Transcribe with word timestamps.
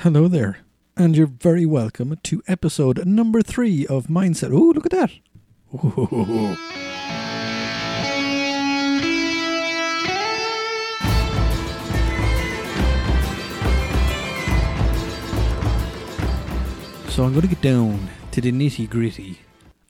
Hello 0.00 0.28
there, 0.28 0.58
and 0.94 1.16
you're 1.16 1.26
very 1.26 1.64
welcome 1.64 2.18
to 2.22 2.42
episode 2.46 3.06
number 3.06 3.40
three 3.40 3.86
of 3.86 4.08
Mindset. 4.08 4.52
Oh, 4.52 4.72
look 4.74 4.84
at 4.84 4.92
that! 4.92 5.10
Ooh. 5.74 6.54
So 17.10 17.24
I'm 17.24 17.30
going 17.32 17.40
to 17.40 17.48
get 17.48 17.62
down 17.62 18.10
to 18.32 18.42
the 18.42 18.52
nitty 18.52 18.90
gritty 18.90 19.40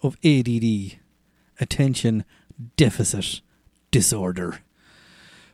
of 0.04 0.16
ADD, 0.25 1.00
attention 1.61 2.25
deficit 2.77 3.41
disorder. 3.91 4.61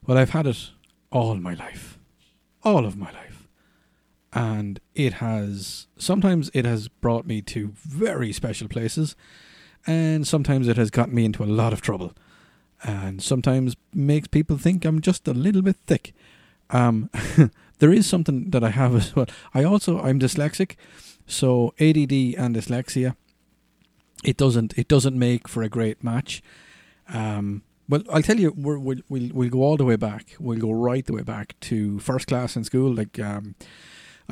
Well, 0.06 0.18
I've 0.18 0.30
had 0.30 0.46
it 0.46 0.70
all 1.10 1.36
my 1.36 1.54
life, 1.54 1.98
all 2.62 2.84
of 2.84 2.98
my 2.98 3.10
life, 3.12 3.31
and 4.32 4.80
it 4.94 5.14
has 5.14 5.86
sometimes 5.98 6.50
it 6.54 6.64
has 6.64 6.88
brought 6.88 7.26
me 7.26 7.42
to 7.42 7.72
very 7.74 8.32
special 8.32 8.68
places, 8.68 9.14
and 9.86 10.26
sometimes 10.26 10.68
it 10.68 10.76
has 10.76 10.90
gotten 10.90 11.14
me 11.14 11.24
into 11.24 11.44
a 11.44 11.46
lot 11.46 11.72
of 11.72 11.80
trouble, 11.80 12.14
and 12.82 13.22
sometimes 13.22 13.76
makes 13.94 14.28
people 14.28 14.56
think 14.56 14.84
I'm 14.84 15.00
just 15.00 15.28
a 15.28 15.34
little 15.34 15.62
bit 15.62 15.76
thick. 15.86 16.14
Um, 16.70 17.10
there 17.78 17.92
is 17.92 18.06
something 18.06 18.50
that 18.50 18.64
I 18.64 18.70
have 18.70 18.94
as 18.94 19.14
well. 19.14 19.26
I 19.54 19.64
also 19.64 20.00
I'm 20.00 20.18
dyslexic, 20.18 20.76
so 21.26 21.74
ADD 21.78 22.12
and 22.38 22.56
dyslexia. 22.56 23.16
It 24.24 24.36
doesn't 24.36 24.72
it 24.78 24.88
doesn't 24.88 25.18
make 25.18 25.48
for 25.48 25.62
a 25.62 25.68
great 25.68 26.02
match. 26.02 26.42
Um, 27.12 27.62
well, 27.88 28.02
I'll 28.10 28.22
tell 28.22 28.38
you, 28.38 28.54
we're, 28.56 28.78
we'll 28.78 29.00
we'll 29.08 29.28
we'll 29.34 29.50
go 29.50 29.62
all 29.62 29.76
the 29.76 29.84
way 29.84 29.96
back. 29.96 30.36
We'll 30.38 30.58
go 30.58 30.72
right 30.72 31.04
the 31.04 31.12
way 31.12 31.22
back 31.22 31.58
to 31.62 31.98
first 31.98 32.26
class 32.26 32.56
in 32.56 32.64
school. 32.64 32.94
Like, 32.94 33.18
um, 33.18 33.54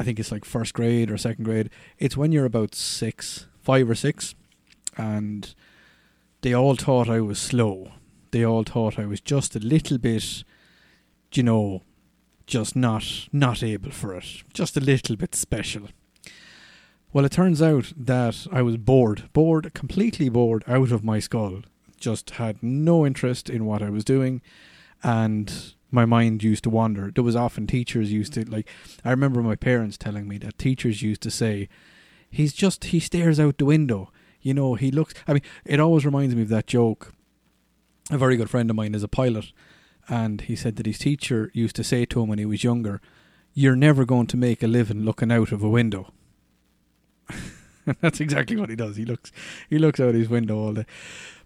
I 0.01 0.03
think 0.03 0.19
it's 0.19 0.33
like 0.33 0.47
first 0.47 0.73
grade 0.73 1.11
or 1.11 1.19
second 1.19 1.45
grade. 1.45 1.69
It's 1.99 2.17
when 2.17 2.33
you're 2.33 2.47
about 2.47 2.75
six, 2.75 3.47
five 3.61 3.91
or 3.91 3.95
six, 3.95 4.35
and 4.97 5.55
they 6.41 6.55
all 6.55 6.75
thought 6.75 7.11
I 7.11 7.21
was 7.21 7.39
slow. 7.39 7.93
They 8.31 8.43
all 8.43 8.63
thought 8.63 8.99
I 8.99 9.05
was 9.05 9.21
just 9.21 9.55
a 9.55 9.59
little 9.59 9.99
bit, 9.99 10.43
you 11.35 11.43
know, 11.43 11.83
just 12.47 12.75
not 12.75 13.29
not 13.31 13.63
able 13.63 13.91
for 13.91 14.15
it. 14.15 14.43
Just 14.55 14.79
a 14.79 14.81
little 14.81 15.17
bit 15.17 15.35
special. 15.35 15.89
Well, 17.13 17.27
it 17.27 17.33
turns 17.33 17.61
out 17.61 17.93
that 17.95 18.47
I 18.51 18.63
was 18.63 18.79
bored, 18.79 19.29
bored, 19.35 19.75
completely 19.75 20.31
bored 20.31 20.65
out 20.67 20.93
of 20.93 21.05
my 21.05 21.19
skull. 21.19 21.61
Just 21.99 22.31
had 22.31 22.63
no 22.63 23.05
interest 23.05 23.51
in 23.51 23.67
what 23.67 23.83
I 23.83 23.91
was 23.91 24.05
doing, 24.05 24.41
and 25.03 25.75
my 25.91 26.05
mind 26.05 26.43
used 26.43 26.65
to 26.65 26.71
wander. 26.71 27.11
There 27.11 27.25
was 27.25 27.37
often 27.37 27.67
teachers 27.67 28.13
used 28.13 28.35
to 28.35 28.45
like. 28.45 28.69
I 29.05 29.11
remember 29.11 29.43
my 29.43 29.57
parents 29.57 29.97
telling 29.97 30.29
me 30.29 30.39
that 30.39 30.59
teachers 30.59 31.03
used 31.03 31.23
to 31.23 31.31
say, 31.31 31.69
"He's 32.31 32.53
just 32.53 32.85
he 32.85 33.01
stares 33.01 33.41
out 33.41 33.59
the 33.59 33.65
window." 33.65 34.11
You 34.41 34.55
know, 34.55 34.75
he 34.75 34.91
looks. 34.91 35.15
I 35.29 35.35
mean, 35.35 35.43
it 35.65 35.81
always 35.81 36.07
reminds 36.07 36.35
me 36.35 36.43
of 36.43 36.49
that 36.49 36.67
joke. 36.67 37.13
A 38.11 38.19
very 38.19 38.37
good 38.37 38.51
friend 38.51 38.71
of 38.71 38.77
mine 38.77 38.95
is 38.95 39.03
a 39.03 39.09
pilot, 39.09 39.53
and 40.09 40.41
he 40.41 40.57
said 40.57 40.77
that 40.77 40.87
his 40.87 40.99
teacher 40.99 41.51
used 41.53 41.77
to 41.77 41.85
say 41.85 42.05
to 42.07 42.23
him 42.23 42.29
when 42.29 42.39
he 42.39 42.47
was 42.47 42.65
younger, 42.65 43.01
"You're 43.53 43.77
never 43.77 44.05
going 44.05 44.27
to 44.29 44.37
make 44.37 44.63
a 44.63 44.69
living 44.69 45.05
looking 45.05 45.33
out 45.33 45.53
of 45.53 45.63
a 45.63 45.69
window." 45.69 46.13
That's 48.01 48.21
exactly 48.21 48.57
what 48.57 48.71
he 48.71 48.77
does. 48.77 48.97
He 48.97 49.05
looks 49.05 49.33
he 49.69 49.79
looks 49.79 50.01
out 50.01 50.15
his 50.15 50.29
window 50.29 50.59
all 50.59 50.73
day. 50.75 50.87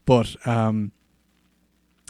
But 0.05 0.37
um 0.47 0.93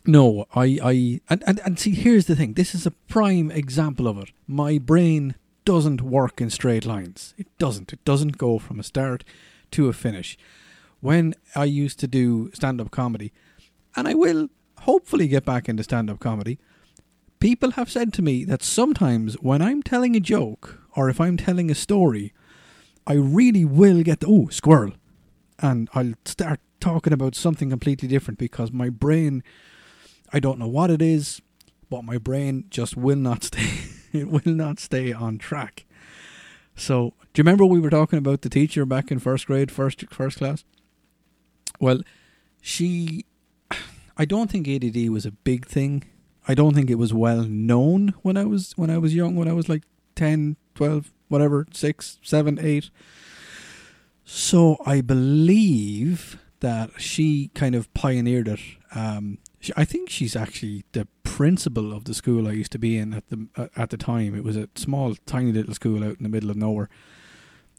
no, 0.07 0.47
I 0.55 0.79
I 0.83 1.21
and, 1.31 1.43
and, 1.47 1.61
and 1.65 1.79
see 1.79 1.93
here's 1.93 2.27
the 2.27 2.37
thing. 2.37 2.55
This 2.55 2.75
is 2.75 2.87
a 2.87 2.91
prime 2.91 3.51
example 3.51 4.07
of 4.07 4.19
it. 4.19 4.31
My 4.47 4.79
brain 4.79 5.35
doesn't 5.65 6.03
work 6.03 6.41
in 6.41 6.51
straight 6.51 6.85
lines. 6.85 7.35
It 7.39 7.47
doesn't. 7.59 7.93
It 7.93 8.05
doesn't 8.05 8.39
go 8.39 8.59
from 8.59 8.79
a 8.79 8.83
start 8.83 9.25
to 9.73 9.89
a 9.89 9.93
finish. 9.93 10.37
When 11.01 11.35
I 11.55 11.65
used 11.65 11.99
to 12.01 12.07
do 12.07 12.51
stand 12.53 12.81
up 12.81 12.91
comedy, 12.91 13.33
and 13.97 14.07
I 14.09 14.15
will 14.15 14.49
hopefully 14.81 15.29
get 15.29 15.45
back 15.45 15.69
into 15.69 15.83
stand 15.83 16.11
up 16.11 16.21
comedy, 16.21 16.59
people 17.41 17.73
have 17.73 17.91
said 17.91 18.13
to 18.15 18.23
me 18.23 18.45
that 18.45 18.63
sometimes 18.63 19.35
when 19.35 19.63
I'm 19.63 19.83
telling 19.83 20.17
a 20.17 20.21
joke 20.21 20.81
or 20.97 21.09
if 21.09 21.21
I'm 21.21 21.37
telling 21.37 21.71
a 21.71 21.75
story, 21.75 22.33
I 23.07 23.15
really 23.15 23.65
will 23.65 24.03
get 24.03 24.21
the, 24.21 24.27
oh 24.27 24.49
squirrel, 24.49 24.93
and 25.59 25.89
I'll 25.95 26.15
start 26.25 26.61
talking 26.81 27.13
about 27.13 27.35
something 27.35 27.71
completely 27.71 28.09
different 28.09 28.39
because 28.39 28.73
my 28.73 28.89
brain, 28.89 29.43
I 30.35 30.41
don't 30.41 30.59
know 30.59 30.67
what 30.67 30.91
it 30.91 31.01
is, 31.01 31.41
but 31.89 32.03
my 32.03 32.19
brain 32.19 32.65
just 32.69 32.97
will 32.97 33.17
not 33.17 33.45
stay. 33.45 33.71
it 34.13 34.29
will 34.29 34.53
not 34.53 34.81
stay 34.81 35.13
on 35.13 35.39
track. 35.39 35.87
So, 36.75 37.15
do 37.33 37.41
you 37.41 37.45
remember 37.45 37.65
we 37.65 37.79
were 37.79 37.89
talking 37.89 38.19
about 38.19 38.43
the 38.43 38.49
teacher 38.49 38.85
back 38.85 39.13
in 39.13 39.21
first 39.21 39.47
grade, 39.47 39.71
first 39.71 40.05
first 40.11 40.39
class? 40.39 40.65
Well, 41.79 42.01
she, 42.61 43.27
I 44.17 44.25
don't 44.25 44.51
think 44.51 44.67
ADD 44.67 45.09
was 45.09 45.25
a 45.25 45.31
big 45.31 45.67
thing. 45.67 46.03
I 46.49 46.55
don't 46.55 46.75
think 46.75 46.91
it 46.91 46.97
was 46.97 47.15
well 47.15 47.45
known 47.45 48.15
when 48.23 48.37
I 48.37 48.45
was 48.45 48.73
when 48.73 48.91
I 48.91 48.99
was 48.99 49.15
young, 49.15 49.37
when 49.37 49.47
I 49.47 49.53
was 49.53 49.69
like 49.69 49.85
10, 50.17 50.57
12, 50.75 51.13
whatever, 51.29 51.69
six, 51.73 52.19
seven, 52.25 52.59
eight. 52.61 52.91
So 54.25 54.79
I 54.85 55.01
believe 55.01 56.41
that 56.59 56.91
she 57.01 57.53
kind 57.55 57.77
of 57.77 57.93
pioneered 57.95 58.49
it. 58.49 58.61
Um, 58.97 59.39
she, 59.65 59.73
I 59.77 59.85
think 59.85 60.11
she's 60.11 60.37
actually 60.37 60.85
the 60.93 61.09
principal 61.23 61.93
of 61.93 62.05
the 62.05 62.15
school 62.15 62.47
I 62.47 62.53
used 62.53 62.73
to 62.73 62.79
be 62.79 62.99
in 62.99 63.15
at 63.15 63.29
the 63.29 63.49
uh, 63.57 63.69
at 63.77 63.91
the 63.91 63.97
time. 63.97 64.35
It 64.35 64.45
was 64.45 64.57
a 64.57 64.69
small, 64.75 65.17
tiny 65.27 65.53
little 65.53 65.75
school 65.75 66.05
out 66.05 66.19
in 66.19 66.23
the 66.23 66.29
middle 66.29 66.51
of 66.51 66.57
nowhere, 66.57 66.89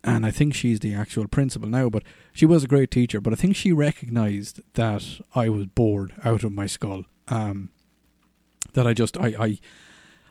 and 0.04 0.26
I 0.26 0.32
think 0.32 0.54
she's 0.54 0.80
the 0.80 0.94
actual 0.94 1.28
principal 1.28 1.70
now. 1.70 1.90
But 1.90 2.04
she 2.34 2.46
was 2.46 2.64
a 2.64 2.68
great 2.68 2.92
teacher. 2.92 3.22
But 3.22 3.34
I 3.34 3.36
think 3.36 3.56
she 3.56 3.72
recognised 3.72 4.62
that 4.74 5.22
I 5.36 5.50
was 5.50 5.68
bored 5.68 6.14
out 6.24 6.44
of 6.44 6.52
my 6.52 6.66
skull. 6.66 7.06
Um, 7.28 7.70
that 8.74 8.88
I 8.88 8.94
just 8.94 9.18
I 9.18 9.36
I 9.40 9.60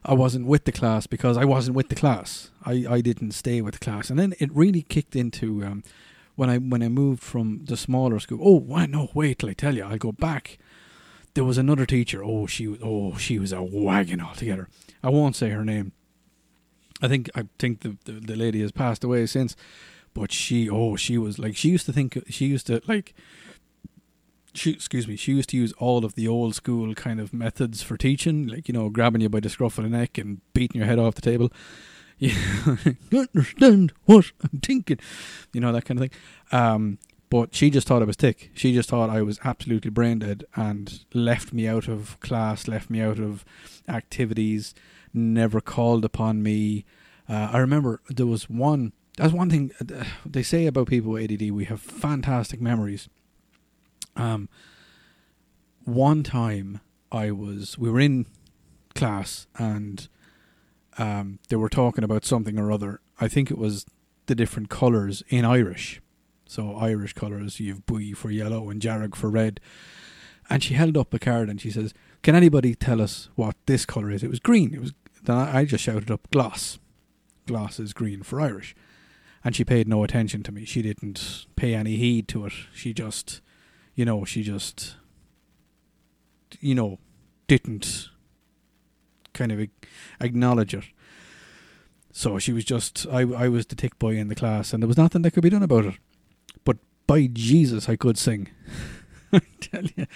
I 0.05 0.15
wasn't 0.15 0.47
with 0.47 0.65
the 0.65 0.73
class 0.73 1.07
because 1.07 1.37
I 1.37 1.45
wasn't 1.45 1.77
with 1.77 1.89
the 1.89 1.95
class. 1.95 2.51
I, 2.65 2.85
I 2.89 3.01
didn't 3.01 3.33
stay 3.33 3.61
with 3.63 3.75
the 3.75 3.85
class, 3.85 4.11
and 4.11 4.19
then 4.19 4.35
it 4.39 4.51
really 4.53 4.83
kicked 4.83 5.17
into 5.17 5.65
um, 5.65 5.83
when 6.35 6.51
I 6.51 6.59
when 6.59 6.83
I 6.83 6.89
moved 6.89 7.23
from 7.23 7.65
the 7.65 7.77
smaller 7.77 8.19
school. 8.19 8.41
Oh, 8.43 8.59
why 8.59 8.87
no? 8.87 9.09
Wait 9.15 9.39
till 9.39 9.51
I 9.51 9.55
tell 9.55 9.77
you. 9.77 9.85
I'll 9.85 9.99
go 9.99 10.13
back. 10.13 10.59
There 11.35 11.45
was 11.45 11.59
another 11.59 11.87
teacher. 11.87 12.23
Oh, 12.25 12.47
she 12.47 12.67
was 12.69 12.79
oh 12.83 13.17
she 13.17 13.39
was 13.39 13.53
a 13.53 13.63
wagon 13.63 14.21
altogether. 14.21 14.69
I 15.03 15.11
won't 15.11 15.37
say 15.37 15.51
her 15.51 15.65
name. 15.65 15.93
I 17.03 17.09
think 17.09 17.29
I 17.35 17.45
think 17.59 17.81
the, 17.81 17.97
the 18.05 18.13
the 18.13 18.37
lady 18.37 18.61
has 18.61 18.73
passed 18.73 19.05
away 19.05 19.27
since, 19.27 19.57
but 20.15 20.33
she 20.33 20.71
oh 20.71 20.97
she 20.97 21.19
was 21.19 21.39
like 21.39 21.57
she 21.57 21.71
used 21.71 21.87
to 21.87 21.93
think 21.93 22.19
she 22.29 22.47
used 22.47 22.69
to 22.69 22.81
like 22.87 23.15
she 24.55 24.71
excuse 24.71 25.09
me 25.09 25.17
she 25.17 25.33
used 25.33 25.51
to 25.51 25.57
use 25.57 25.73
all 25.75 26.05
of 26.05 26.15
the 26.15 26.29
old 26.29 26.55
school 26.55 26.95
kind 26.95 27.21
of 27.21 27.35
methods 27.35 27.83
for 27.83 27.97
teaching 27.97 28.47
like 28.47 28.69
you 28.69 28.75
know 28.75 28.89
grabbing 28.89 29.21
you 29.21 29.29
by 29.29 29.41
the 29.41 29.49
scruff 29.49 29.79
of 29.79 29.85
the 29.85 29.91
neck 29.91 30.17
and 30.17 30.41
beating 30.53 30.81
your 30.81 30.87
head 30.87 30.99
off 30.99 31.17
the 31.17 31.21
table 31.21 31.53
you 32.19 32.33
understand 33.13 33.93
what 34.05 34.31
i'm 34.45 34.61
thinking 34.61 34.99
you 35.53 35.61
know 35.61 35.73
that 35.73 35.85
kind 35.85 36.01
of 36.01 36.09
thing 36.09 36.19
um, 36.53 36.99
but 37.31 37.55
she 37.55 37.71
just 37.71 37.87
thought 37.87 38.03
i 38.03 38.07
was 38.07 38.17
thick 38.17 38.51
she 38.55 38.73
just 38.73 38.89
thought 38.89 39.11
i 39.11 39.23
was 39.23 39.39
absolutely 39.45 39.91
brain 39.91 40.19
dead 40.19 40.45
and 40.55 41.05
left 41.13 41.53
me 41.53 41.67
out 41.67 41.89
of 41.89 42.19
class 42.21 42.69
left 42.69 42.91
me 42.91 43.01
out 43.01 43.19
of 43.19 43.45
activities 43.89 44.75
never 45.13 45.61
called 45.61 46.05
upon 46.05 46.43
me 46.43 46.85
uh, 47.29 47.51
i 47.53 47.59
remember 47.59 48.01
there 48.09 48.27
was 48.27 48.49
one 48.49 48.93
that's 49.17 49.33
one 49.33 49.51
thing 49.51 49.71
uh, 49.81 50.05
they 50.27 50.43
say 50.43 50.67
about 50.67 50.89
people 50.89 51.13
with 51.13 51.31
add 51.31 51.51
we 51.51 51.65
have 51.65 51.81
fantastic 51.81 52.61
memories 52.61 53.09
um, 54.17 54.49
one 55.85 56.23
time 56.23 56.81
I 57.13 57.31
was, 57.31 57.79
we 57.79 57.91
were 57.91 58.01
in 58.01 58.27
class 58.95 59.47
and 59.57 60.09
um, 60.99 61.39
they 61.49 61.57
were 61.57 61.69
talking 61.69 62.05
about 62.05 62.25
something 62.25 62.59
or 62.59 62.73
other. 62.73 63.01
I 63.21 63.29
think 63.29 63.51
it 63.51 63.59
was 63.59 63.87
the 64.27 64.35
different 64.35 64.69
colours 64.69 65.23
in 65.29 65.45
Irish. 65.45 66.01
So 66.55 66.77
Irish 66.77 67.15
colours, 67.15 67.59
you've 67.59 67.85
bui 67.85 68.13
for 68.13 68.31
yellow 68.31 68.71
and 68.71 68.81
dearg 68.81 69.17
for 69.17 69.29
red. 69.29 69.59
And 70.49 70.63
she 70.63 70.75
held 70.75 70.97
up 70.97 71.13
a 71.13 71.19
card 71.19 71.49
and 71.49 71.61
she 71.61 71.71
says, 71.71 71.93
"Can 72.23 72.37
anybody 72.37 72.77
tell 72.77 73.03
us 73.03 73.29
what 73.35 73.57
this 73.67 73.85
colour 73.85 74.11
is?" 74.13 74.23
It 74.23 74.31
was 74.31 74.39
green. 74.39 74.73
It 74.73 74.81
was. 74.81 74.93
Then 75.25 75.37
I 75.37 75.65
just 75.65 75.83
shouted 75.83 76.13
up, 76.13 76.31
"Gloss." 76.31 76.79
Gloss 77.47 77.81
is 77.81 77.93
green 77.93 78.23
for 78.23 78.41
Irish. 78.41 78.77
And 79.43 79.57
she 79.57 79.65
paid 79.65 79.89
no 79.89 80.05
attention 80.05 80.45
to 80.45 80.53
me. 80.53 80.65
She 80.65 80.81
didn't 80.81 81.47
pay 81.57 81.75
any 81.75 81.97
heed 81.97 82.29
to 82.29 82.47
it. 82.47 82.53
She 82.73 82.95
just 82.95 83.41
you 83.97 84.05
know, 84.05 84.25
she 84.25 84.43
just, 84.43 84.97
you 86.61 86.75
know, 86.75 86.99
didn't 87.47 88.11
kind 89.33 89.53
of 89.53 89.69
acknowledge 90.21 90.75
it. 90.75 90.85
So 92.13 92.39
she 92.39 92.53
was 92.53 92.65
just, 92.65 93.07
I, 93.11 93.23
I 93.23 93.49
was 93.49 93.67
the 93.67 93.75
tick 93.75 93.99
boy 93.99 94.17
in 94.17 94.29
the 94.29 94.35
class, 94.37 94.73
and 94.73 94.83
there 94.83 94.89
was 94.89 94.97
nothing 94.97 95.23
that 95.23 95.33
could 95.33 95.43
be 95.43 95.51
done 95.51 95.63
about 95.63 95.87
it. 95.87 95.95
By 97.07 97.27
Jesus, 97.27 97.89
I 97.89 97.97
could 97.97 98.19
sing. 98.19 98.49
I 99.33 99.41
tell 99.61 99.85
you, 99.97 100.07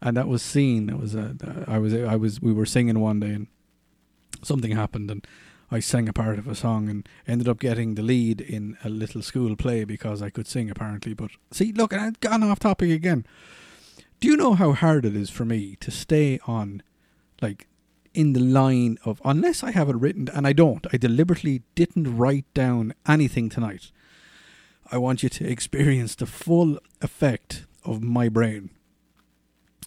and 0.00 0.16
that 0.16 0.28
was 0.28 0.42
seen. 0.42 0.86
That 0.86 0.98
was, 0.98 1.16
uh, 1.16 1.34
I 1.66 1.78
was, 1.78 1.94
I 1.94 2.16
was, 2.16 2.40
we 2.40 2.52
were 2.52 2.66
singing 2.66 3.00
one 3.00 3.20
day, 3.20 3.30
and 3.30 3.46
something 4.42 4.72
happened, 4.72 5.10
and 5.10 5.26
I 5.70 5.80
sang 5.80 6.08
a 6.08 6.12
part 6.12 6.38
of 6.38 6.46
a 6.46 6.54
song 6.54 6.88
and 6.88 7.08
ended 7.26 7.48
up 7.48 7.58
getting 7.58 7.94
the 7.94 8.02
lead 8.02 8.40
in 8.40 8.76
a 8.84 8.88
little 8.88 9.22
school 9.22 9.54
play 9.56 9.84
because 9.84 10.22
I 10.22 10.30
could 10.30 10.46
sing 10.46 10.70
apparently. 10.70 11.12
But 11.14 11.30
see, 11.50 11.72
look, 11.72 11.92
I've 11.92 12.20
gone 12.20 12.42
off 12.42 12.60
topic 12.60 12.90
again. 12.90 13.26
Do 14.20 14.28
you 14.28 14.36
know 14.36 14.54
how 14.54 14.72
hard 14.72 15.04
it 15.04 15.14
is 15.14 15.30
for 15.30 15.44
me 15.44 15.76
to 15.76 15.90
stay 15.90 16.40
on, 16.46 16.82
like, 17.40 17.68
in 18.14 18.32
the 18.32 18.40
line 18.40 18.98
of 19.04 19.20
unless 19.24 19.62
I 19.62 19.70
have 19.72 19.88
it 19.88 19.96
written, 19.96 20.28
and 20.32 20.46
I 20.46 20.52
don't. 20.52 20.86
I 20.92 20.96
deliberately 20.96 21.62
didn't 21.74 22.16
write 22.16 22.46
down 22.54 22.94
anything 23.06 23.48
tonight. 23.48 23.92
I 24.90 24.98
want 24.98 25.22
you 25.22 25.28
to 25.28 25.46
experience 25.46 26.14
the 26.14 26.26
full 26.26 26.78
effect 27.02 27.66
of 27.84 28.02
my 28.02 28.28
brain. 28.28 28.70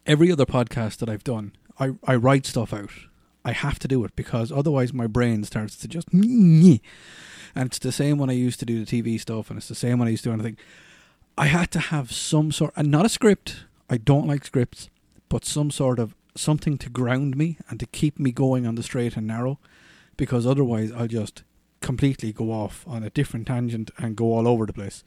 Every 0.05 0.31
other 0.31 0.45
podcast 0.45 0.97
that 0.97 1.09
I've 1.09 1.23
done, 1.23 1.53
I, 1.79 1.91
I 2.05 2.15
write 2.15 2.45
stuff 2.45 2.73
out. 2.73 2.91
I 3.43 3.53
have 3.53 3.79
to 3.79 3.87
do 3.87 4.03
it 4.03 4.15
because 4.15 4.51
otherwise 4.51 4.93
my 4.93 5.07
brain 5.07 5.43
starts 5.43 5.75
to 5.77 5.87
just 5.87 6.07
and 6.13 6.79
it's 7.55 7.79
the 7.79 7.91
same 7.91 8.17
when 8.19 8.29
I 8.29 8.33
used 8.33 8.59
to 8.59 8.65
do 8.65 8.83
the 8.83 9.01
TV 9.03 9.19
stuff 9.19 9.49
and 9.49 9.57
it's 9.57 9.67
the 9.67 9.75
same 9.75 9.97
when 9.97 10.07
I 10.07 10.11
used 10.11 10.23
to 10.23 10.29
do 10.29 10.33
anything. 10.33 10.57
I 11.37 11.47
had 11.47 11.71
to 11.71 11.79
have 11.79 12.11
some 12.11 12.51
sort 12.51 12.73
and 12.75 12.91
not 12.91 13.05
a 13.05 13.09
script. 13.09 13.65
I 13.89 13.97
don't 13.97 14.27
like 14.27 14.45
scripts, 14.45 14.89
but 15.29 15.45
some 15.45 15.71
sort 15.71 15.97
of 15.97 16.15
something 16.35 16.77
to 16.77 16.89
ground 16.89 17.35
me 17.35 17.57
and 17.69 17.79
to 17.79 17.87
keep 17.87 18.19
me 18.19 18.31
going 18.31 18.67
on 18.67 18.75
the 18.75 18.83
straight 18.83 19.17
and 19.17 19.27
narrow 19.27 19.59
because 20.17 20.45
otherwise 20.45 20.91
I'll 20.91 21.07
just 21.07 21.43
completely 21.81 22.31
go 22.31 22.51
off 22.51 22.85
on 22.87 23.03
a 23.03 23.09
different 23.09 23.47
tangent 23.47 23.91
and 23.97 24.15
go 24.15 24.33
all 24.33 24.47
over 24.47 24.65
the 24.65 24.73
place. 24.73 25.03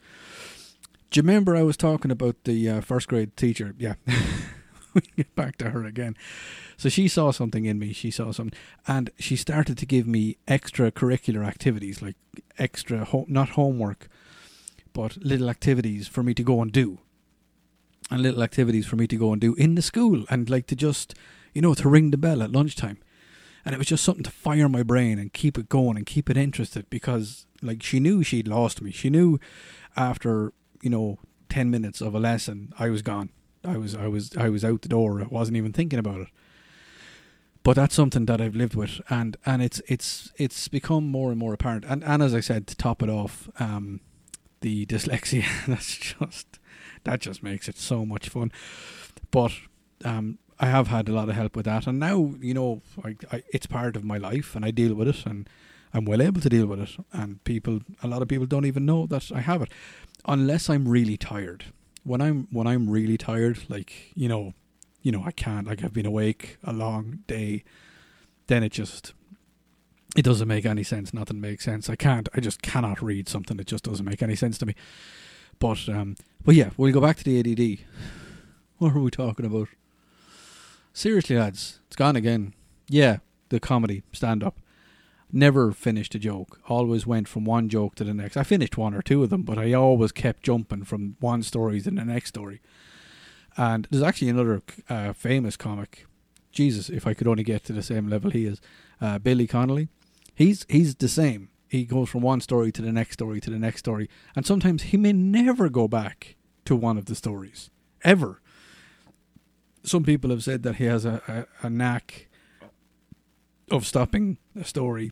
Do 1.09 1.19
you 1.19 1.21
remember 1.21 1.55
I 1.55 1.63
was 1.63 1.77
talking 1.77 2.11
about 2.11 2.43
the 2.43 2.69
uh, 2.69 2.81
first 2.81 3.07
grade 3.07 3.37
teacher? 3.37 3.73
Yeah. 3.77 3.95
we 4.95 5.01
get 5.17 5.35
back 5.35 5.57
to 5.57 5.69
her 5.69 5.85
again. 5.85 6.15
So 6.77 6.89
she 6.89 7.07
saw 7.07 7.31
something 7.31 7.65
in 7.65 7.77
me. 7.77 7.93
She 7.93 8.11
saw 8.11 8.31
something, 8.31 8.57
and 8.87 9.09
she 9.19 9.35
started 9.35 9.77
to 9.77 9.85
give 9.85 10.07
me 10.07 10.37
extracurricular 10.47 11.45
activities, 11.45 12.01
like 12.01 12.15
extra, 12.57 13.05
ho- 13.05 13.25
not 13.27 13.49
homework, 13.49 14.07
but 14.93 15.17
little 15.17 15.49
activities 15.49 16.07
for 16.07 16.23
me 16.23 16.33
to 16.33 16.43
go 16.43 16.61
and 16.61 16.71
do, 16.71 16.99
and 18.09 18.21
little 18.21 18.43
activities 18.43 18.85
for 18.87 18.95
me 18.95 19.07
to 19.07 19.17
go 19.17 19.31
and 19.31 19.41
do 19.41 19.53
in 19.55 19.75
the 19.75 19.81
school, 19.81 20.25
and 20.29 20.49
like 20.49 20.67
to 20.67 20.75
just, 20.75 21.13
you 21.53 21.61
know, 21.61 21.73
to 21.73 21.89
ring 21.89 22.11
the 22.11 22.17
bell 22.17 22.41
at 22.41 22.51
lunchtime. 22.51 22.97
And 23.65 23.73
it 23.73 23.79
was 23.79 23.87
just 23.87 24.03
something 24.03 24.23
to 24.23 24.31
fire 24.31 24.69
my 24.69 24.83
brain 24.83 25.17
and 25.17 25.33
keep 25.33 25.57
it 25.57 25.69
going 25.69 25.97
and 25.97 26.05
keep 26.05 26.29
it 26.29 26.37
interested 26.37 26.87
because, 26.89 27.47
like, 27.63 27.81
she 27.81 27.99
knew 27.99 28.21
she'd 28.21 28.47
lost 28.47 28.79
me. 28.81 28.91
She 28.91 29.09
knew 29.09 29.39
after, 29.97 30.53
you 30.83 30.89
know, 30.91 31.17
10 31.49 31.71
minutes 31.71 31.99
of 31.99 32.13
a 32.13 32.19
lesson, 32.19 32.71
I 32.77 32.89
was 32.89 33.01
gone. 33.01 33.29
I 33.63 33.77
was 33.77 33.95
I 33.95 34.07
was 34.07 34.35
I 34.37 34.49
was 34.49 34.63
out 34.63 34.81
the 34.81 34.89
door. 34.89 35.21
I 35.21 35.25
wasn't 35.25 35.57
even 35.57 35.73
thinking 35.73 35.99
about 35.99 36.21
it. 36.21 36.27
But 37.63 37.75
that's 37.75 37.95
something 37.95 38.25
that 38.27 38.39
I've 38.39 38.55
lived 38.55 38.75
with, 38.75 39.01
and 39.09 39.37
and 39.45 39.61
it's 39.61 39.81
it's 39.87 40.31
it's 40.37 40.67
become 40.67 41.07
more 41.07 41.31
and 41.31 41.39
more 41.39 41.53
apparent. 41.53 41.85
And 41.85 42.03
and 42.03 42.21
as 42.21 42.35
I 42.35 42.39
said, 42.39 42.67
to 42.67 42.75
top 42.75 43.01
it 43.01 43.09
off, 43.09 43.49
um, 43.59 44.01
the 44.61 44.85
dyslexia 44.85 45.45
that's 45.65 45.97
just 45.97 46.59
that 47.03 47.21
just 47.21 47.41
makes 47.41 47.67
it 47.67 47.77
so 47.77 48.05
much 48.05 48.29
fun. 48.29 48.51
But 49.31 49.51
um, 50.03 50.37
I 50.59 50.67
have 50.67 50.87
had 50.87 51.09
a 51.09 51.13
lot 51.13 51.29
of 51.29 51.35
help 51.35 51.55
with 51.55 51.65
that, 51.65 51.87
and 51.87 51.99
now 51.99 52.33
you 52.39 52.53
know 52.53 52.81
I, 53.03 53.15
I, 53.31 53.43
it's 53.51 53.65
part 53.65 53.95
of 53.95 54.03
my 54.03 54.17
life, 54.17 54.55
and 54.55 54.63
I 54.63 54.71
deal 54.71 54.95
with 54.95 55.07
it, 55.07 55.25
and 55.25 55.49
I'm 55.93 56.05
well 56.05 56.21
able 56.21 56.41
to 56.41 56.49
deal 56.49 56.65
with 56.65 56.79
it. 56.79 56.91
And 57.11 57.43
people, 57.43 57.81
a 58.01 58.07
lot 58.07 58.21
of 58.21 58.27
people 58.27 58.45
don't 58.45 58.65
even 58.65 58.85
know 58.85 59.05
that 59.07 59.31
I 59.33 59.41
have 59.41 59.61
it, 59.61 59.71
unless 60.25 60.69
I'm 60.69 60.87
really 60.87 61.17
tired 61.17 61.65
when 62.05 62.21
I'm 62.21 62.47
when 62.51 62.67
I'm 62.67 62.89
really 62.89 63.17
tired, 63.17 63.59
like 63.67 64.11
you 64.13 64.29
know, 64.29 64.53
you 65.01 65.11
know, 65.11 65.23
I 65.25 65.31
can't. 65.31 65.67
Like 65.67 65.83
I've 65.83 65.93
been 65.93 66.05
awake 66.05 66.57
a 66.63 66.71
long 66.71 67.19
day, 67.27 67.63
then 68.47 68.63
it 68.63 68.71
just 68.71 69.13
it 70.15 70.21
doesn't 70.21 70.47
make 70.47 70.65
any 70.65 70.83
sense. 70.83 71.13
Nothing 71.13 71.41
makes 71.41 71.65
sense. 71.65 71.89
I 71.89 71.95
can't. 71.95 72.29
I 72.33 72.39
just 72.39 72.61
cannot 72.61 73.01
read 73.01 73.27
something 73.27 73.57
that 73.57 73.67
just 73.67 73.83
doesn't 73.83 74.05
make 74.05 74.21
any 74.21 74.35
sense 74.35 74.57
to 74.59 74.65
me. 74.65 74.75
But 75.59 75.89
um, 75.89 76.15
but 76.45 76.55
yeah, 76.55 76.69
we'll 76.77 76.93
go 76.93 77.01
back 77.01 77.17
to 77.17 77.23
the 77.23 77.39
ADD. 77.39 77.79
What 78.77 78.95
are 78.95 78.99
we 78.99 79.11
talking 79.11 79.45
about? 79.45 79.69
Seriously, 80.95 81.35
lads, 81.35 81.81
it's 81.87 81.97
gone 81.97 82.15
again. 82.15 82.53
Yeah, 82.87 83.17
the 83.49 83.59
comedy 83.59 84.03
stand 84.13 84.41
up 84.43 84.59
never 85.29 85.73
finished 85.73 86.15
a 86.15 86.19
joke. 86.19 86.61
Always 86.69 87.05
went 87.05 87.27
from 87.27 87.43
one 87.43 87.67
joke 87.67 87.95
to 87.95 88.05
the 88.05 88.13
next. 88.13 88.37
I 88.37 88.43
finished 88.43 88.77
one 88.77 88.93
or 88.93 89.01
two 89.01 89.21
of 89.21 89.29
them, 89.29 89.43
but 89.43 89.57
I 89.57 89.73
always 89.73 90.13
kept 90.13 90.43
jumping 90.43 90.85
from 90.85 91.17
one 91.19 91.43
story 91.43 91.81
to 91.81 91.91
the 91.91 92.05
next 92.05 92.29
story. 92.29 92.61
And 93.57 93.89
there's 93.91 94.03
actually 94.03 94.29
another 94.29 94.61
uh, 94.89 95.11
famous 95.11 95.57
comic. 95.57 96.05
Jesus, 96.53 96.89
if 96.89 97.05
I 97.05 97.13
could 97.13 97.27
only 97.27 97.43
get 97.43 97.65
to 97.65 97.73
the 97.73 97.83
same 97.83 98.07
level 98.07 98.31
he 98.31 98.45
is, 98.45 98.61
uh, 99.01 99.19
Billy 99.19 99.47
Connolly. 99.47 99.89
He's 100.33 100.65
he's 100.69 100.95
the 100.95 101.09
same. 101.09 101.49
He 101.67 101.83
goes 101.83 102.07
from 102.07 102.21
one 102.21 102.39
story 102.39 102.71
to 102.71 102.81
the 102.81 102.93
next 102.93 103.15
story 103.15 103.41
to 103.41 103.49
the 103.49 103.59
next 103.59 103.79
story, 103.79 104.09
and 104.33 104.45
sometimes 104.45 104.83
he 104.83 104.97
may 104.97 105.11
never 105.11 105.67
go 105.67 105.89
back 105.89 106.37
to 106.63 106.75
one 106.77 106.97
of 106.97 107.05
the 107.05 107.15
stories 107.15 107.69
ever. 108.03 108.41
Some 109.85 110.03
people 110.03 110.29
have 110.29 110.43
said 110.43 110.63
that 110.63 110.75
he 110.75 110.85
has 110.85 111.05
a, 111.05 111.47
a, 111.61 111.67
a 111.67 111.69
knack 111.69 112.27
of 113.71 113.85
stopping 113.85 114.37
a 114.59 114.63
story 114.63 115.11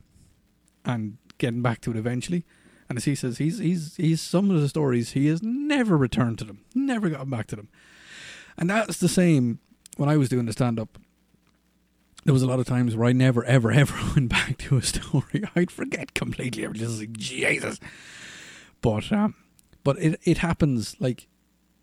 and 0.85 1.17
getting 1.37 1.61
back 1.61 1.81
to 1.81 1.91
it 1.91 1.97
eventually. 1.97 2.45
And 2.89 2.97
as 2.97 3.05
he 3.05 3.15
says, 3.15 3.37
he's 3.37 3.57
he's 3.57 3.95
he's 3.95 4.21
some 4.21 4.51
of 4.51 4.61
the 4.61 4.69
stories 4.69 5.11
he 5.11 5.27
has 5.27 5.41
never 5.41 5.97
returned 5.97 6.37
to 6.39 6.45
them, 6.45 6.63
never 6.75 7.09
gotten 7.09 7.29
back 7.29 7.47
to 7.47 7.55
them. 7.55 7.69
And 8.57 8.69
that's 8.69 8.99
the 8.99 9.09
same 9.09 9.59
when 9.97 10.09
I 10.09 10.17
was 10.17 10.29
doing 10.29 10.45
the 10.45 10.53
stand 10.53 10.79
up. 10.79 10.99
There 12.25 12.33
was 12.33 12.43
a 12.43 12.47
lot 12.47 12.59
of 12.59 12.67
times 12.67 12.95
where 12.95 13.09
I 13.09 13.13
never, 13.13 13.43
ever, 13.45 13.71
ever 13.83 13.95
went 14.15 14.29
back 14.29 14.57
to 14.59 14.77
a 14.77 14.81
story. 14.81 15.43
I'd 15.55 15.71
forget 15.71 16.13
completely. 16.13 16.65
I 16.65 16.69
was 16.69 16.79
just 16.79 16.99
like, 16.99 17.13
Jesus. 17.13 17.79
But 18.81 19.11
um, 19.11 19.35
but 19.83 19.97
it 19.99 20.19
it 20.23 20.39
happens 20.39 20.95
like 20.99 21.27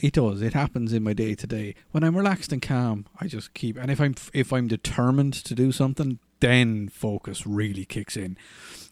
it 0.02 0.14
does. 0.14 0.42
It 0.42 0.54
happens 0.54 0.92
in 0.92 1.02
my 1.02 1.12
day 1.12 1.34
to 1.34 1.46
day. 1.46 1.74
When 1.90 2.02
I'm 2.02 2.16
relaxed 2.16 2.52
and 2.52 2.62
calm, 2.62 3.06
I 3.20 3.26
just 3.26 3.54
keep. 3.54 3.76
And 3.76 3.90
if 3.90 4.00
I'm 4.00 4.14
if 4.32 4.52
I'm 4.52 4.68
determined 4.68 5.34
to 5.34 5.54
do 5.54 5.72
something, 5.72 6.18
then 6.40 6.88
focus 6.88 7.46
really 7.46 7.84
kicks 7.84 8.16
in. 8.16 8.36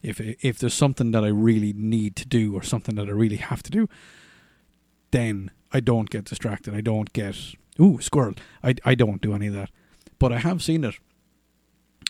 If 0.02 0.20
if 0.20 0.58
there's 0.58 0.74
something 0.74 1.10
that 1.12 1.24
I 1.24 1.28
really 1.28 1.72
need 1.72 2.16
to 2.16 2.28
do 2.28 2.54
or 2.54 2.62
something 2.62 2.94
that 2.96 3.08
I 3.08 3.12
really 3.12 3.36
have 3.36 3.62
to 3.64 3.70
do, 3.70 3.88
then 5.10 5.50
I 5.72 5.80
don't 5.80 6.10
get 6.10 6.24
distracted. 6.24 6.74
I 6.74 6.80
don't 6.80 7.12
get 7.12 7.36
ooh 7.80 8.00
squirrel. 8.00 8.34
I 8.62 8.74
I 8.84 8.94
don't 8.94 9.22
do 9.22 9.34
any 9.34 9.46
of 9.46 9.54
that. 9.54 9.70
But 10.18 10.32
I 10.32 10.38
have 10.38 10.62
seen 10.62 10.84
it. 10.84 10.96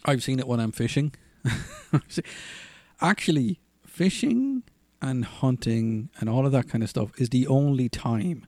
I've 0.04 0.22
seen 0.22 0.38
it 0.38 0.48
when 0.48 0.60
I'm 0.60 0.72
fishing. 0.72 1.14
Actually, 3.00 3.60
fishing 3.86 4.64
and 5.00 5.24
hunting 5.24 6.10
and 6.18 6.28
all 6.28 6.46
of 6.46 6.52
that 6.52 6.68
kind 6.68 6.82
of 6.82 6.90
stuff 6.90 7.10
is 7.18 7.28
the 7.28 7.46
only 7.46 7.88
time 7.88 8.46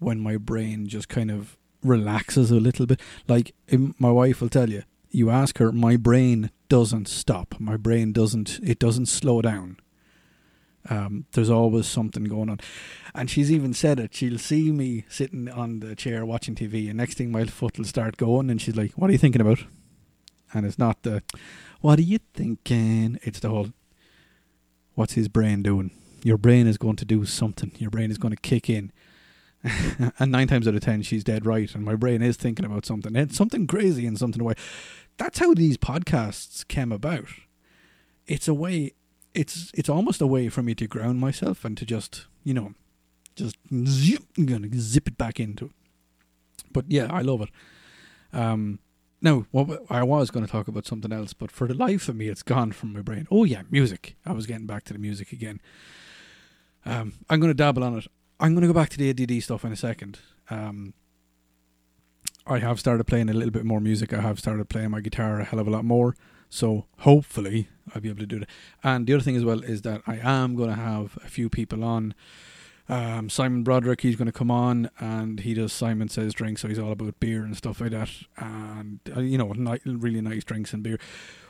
when 0.00 0.18
my 0.18 0.36
brain 0.36 0.88
just 0.88 1.08
kind 1.08 1.30
of 1.30 1.56
relaxes 1.82 2.50
a 2.50 2.56
little 2.56 2.86
bit. 2.86 3.00
Like 3.28 3.54
my 3.98 4.10
wife 4.10 4.40
will 4.40 4.48
tell 4.48 4.68
you, 4.68 4.82
you 5.10 5.30
ask 5.30 5.58
her, 5.58 5.72
my 5.72 5.96
brain 5.96 6.50
doesn't 6.68 7.08
stop. 7.08 7.54
My 7.58 7.76
brain 7.76 8.12
doesn't. 8.12 8.60
It 8.62 8.78
doesn't 8.78 9.06
slow 9.06 9.42
down. 9.42 9.78
Um, 10.88 11.26
there's 11.32 11.50
always 11.50 11.86
something 11.86 12.24
going 12.24 12.48
on, 12.48 12.58
and 13.14 13.28
she's 13.28 13.52
even 13.52 13.74
said 13.74 14.00
it. 14.00 14.14
She'll 14.14 14.38
see 14.38 14.72
me 14.72 15.04
sitting 15.08 15.46
on 15.48 15.80
the 15.80 15.94
chair 15.94 16.24
watching 16.24 16.54
TV, 16.54 16.88
and 16.88 16.96
next 16.96 17.18
thing 17.18 17.30
my 17.30 17.44
foot 17.44 17.76
will 17.76 17.84
start 17.84 18.16
going, 18.16 18.48
and 18.48 18.60
she's 18.62 18.76
like, 18.76 18.92
"What 18.92 19.10
are 19.10 19.12
you 19.12 19.18
thinking 19.18 19.42
about?" 19.42 19.64
And 20.54 20.64
it's 20.64 20.78
not 20.78 21.02
the, 21.02 21.22
"What 21.82 21.98
are 21.98 22.02
you 22.02 22.18
thinking?" 22.32 23.18
It's 23.22 23.40
the 23.40 23.50
whole, 23.50 23.70
"What's 24.94 25.14
his 25.14 25.28
brain 25.28 25.62
doing?" 25.62 25.90
Your 26.22 26.38
brain 26.38 26.66
is 26.66 26.78
going 26.78 26.96
to 26.96 27.04
do 27.04 27.24
something. 27.26 27.72
Your 27.78 27.90
brain 27.90 28.10
is 28.10 28.18
going 28.18 28.34
to 28.34 28.40
kick 28.40 28.70
in. 28.70 28.92
and 30.18 30.32
nine 30.32 30.48
times 30.48 30.66
out 30.66 30.74
of 30.74 30.80
ten, 30.80 31.02
she's 31.02 31.24
dead 31.24 31.44
right, 31.44 31.74
and 31.74 31.84
my 31.84 31.94
brain 31.94 32.22
is 32.22 32.36
thinking 32.36 32.64
about 32.64 32.86
something. 32.86 33.14
It's 33.14 33.36
something 33.36 33.66
crazy 33.66 34.06
and 34.06 34.18
something 34.18 34.40
away 34.40 34.54
that's 35.20 35.38
how 35.38 35.52
these 35.52 35.76
podcasts 35.76 36.66
came 36.66 36.90
about. 36.90 37.26
It's 38.26 38.48
a 38.48 38.54
way 38.54 38.94
it's 39.34 39.70
it's 39.74 39.88
almost 39.88 40.22
a 40.22 40.26
way 40.26 40.48
for 40.48 40.62
me 40.62 40.74
to 40.74 40.86
ground 40.86 41.20
myself 41.20 41.64
and 41.64 41.76
to 41.76 41.84
just, 41.84 42.26
you 42.42 42.54
know, 42.54 42.72
just 43.36 43.56
zip, 43.86 44.24
gonna 44.42 44.68
zip 44.74 45.08
it 45.08 45.18
back 45.18 45.38
into 45.38 45.66
it. 45.66 45.72
But 46.72 46.86
yeah, 46.88 47.08
I 47.10 47.20
love 47.20 47.42
it. 47.42 47.50
Um 48.32 48.78
now, 49.22 49.44
well, 49.52 49.76
I 49.90 50.02
was 50.02 50.30
going 50.30 50.46
to 50.46 50.50
talk 50.50 50.66
about 50.66 50.86
something 50.86 51.12
else, 51.12 51.34
but 51.34 51.50
for 51.50 51.68
the 51.68 51.74
life 51.74 52.08
of 52.08 52.16
me, 52.16 52.28
it's 52.28 52.42
gone 52.42 52.72
from 52.72 52.94
my 52.94 53.02
brain. 53.02 53.28
Oh 53.30 53.44
yeah, 53.44 53.64
music. 53.70 54.16
I 54.24 54.32
was 54.32 54.46
getting 54.46 54.66
back 54.66 54.84
to 54.84 54.94
the 54.94 54.98
music 54.98 55.30
again. 55.30 55.60
Um, 56.86 57.12
I'm 57.28 57.38
going 57.38 57.50
to 57.50 57.54
dabble 57.54 57.84
on 57.84 57.98
it. 57.98 58.06
I'm 58.40 58.54
going 58.54 58.62
to 58.62 58.68
go 58.68 58.72
back 58.72 58.88
to 58.90 58.98
the 58.98 59.10
ADD 59.10 59.42
stuff 59.42 59.64
in 59.64 59.72
a 59.72 59.76
second. 59.76 60.18
Um, 60.48 60.94
I 62.46 62.58
have 62.58 62.80
started 62.80 63.06
playing 63.06 63.28
a 63.28 63.34
little 63.34 63.50
bit 63.50 63.64
more 63.64 63.80
music. 63.80 64.14
I 64.14 64.22
have 64.22 64.38
started 64.38 64.68
playing 64.70 64.90
my 64.90 65.02
guitar 65.02 65.40
a 65.40 65.44
hell 65.44 65.60
of 65.60 65.68
a 65.68 65.70
lot 65.70 65.84
more. 65.84 66.16
So 66.48 66.86
hopefully 67.00 67.68
I'll 67.94 68.00
be 68.00 68.08
able 68.08 68.20
to 68.20 68.26
do 68.26 68.40
that. 68.40 68.48
And 68.82 69.06
the 69.06 69.12
other 69.12 69.22
thing 69.22 69.36
as 69.36 69.44
well 69.44 69.62
is 69.62 69.82
that 69.82 70.00
I 70.06 70.18
am 70.22 70.56
going 70.56 70.70
to 70.70 70.74
have 70.74 71.18
a 71.22 71.28
few 71.28 71.50
people 71.50 71.84
on. 71.84 72.14
Um, 72.88 73.28
Simon 73.28 73.62
Broderick, 73.62 74.00
he's 74.00 74.16
going 74.16 74.26
to 74.26 74.32
come 74.32 74.50
on, 74.50 74.90
and 74.98 75.40
he 75.40 75.54
does 75.54 75.72
Simon 75.72 76.08
Says 76.08 76.34
Drinks, 76.34 76.62
so 76.62 76.66
he's 76.66 76.78
all 76.78 76.90
about 76.90 77.20
beer 77.20 77.44
and 77.44 77.56
stuff 77.56 77.80
like 77.80 77.92
that, 77.92 78.10
and 78.36 78.98
uh, 79.16 79.20
you 79.20 79.38
know, 79.38 79.52
ni- 79.52 79.78
really 79.84 80.20
nice 80.20 80.42
drinks 80.42 80.72
and 80.72 80.82
beer, 80.82 80.98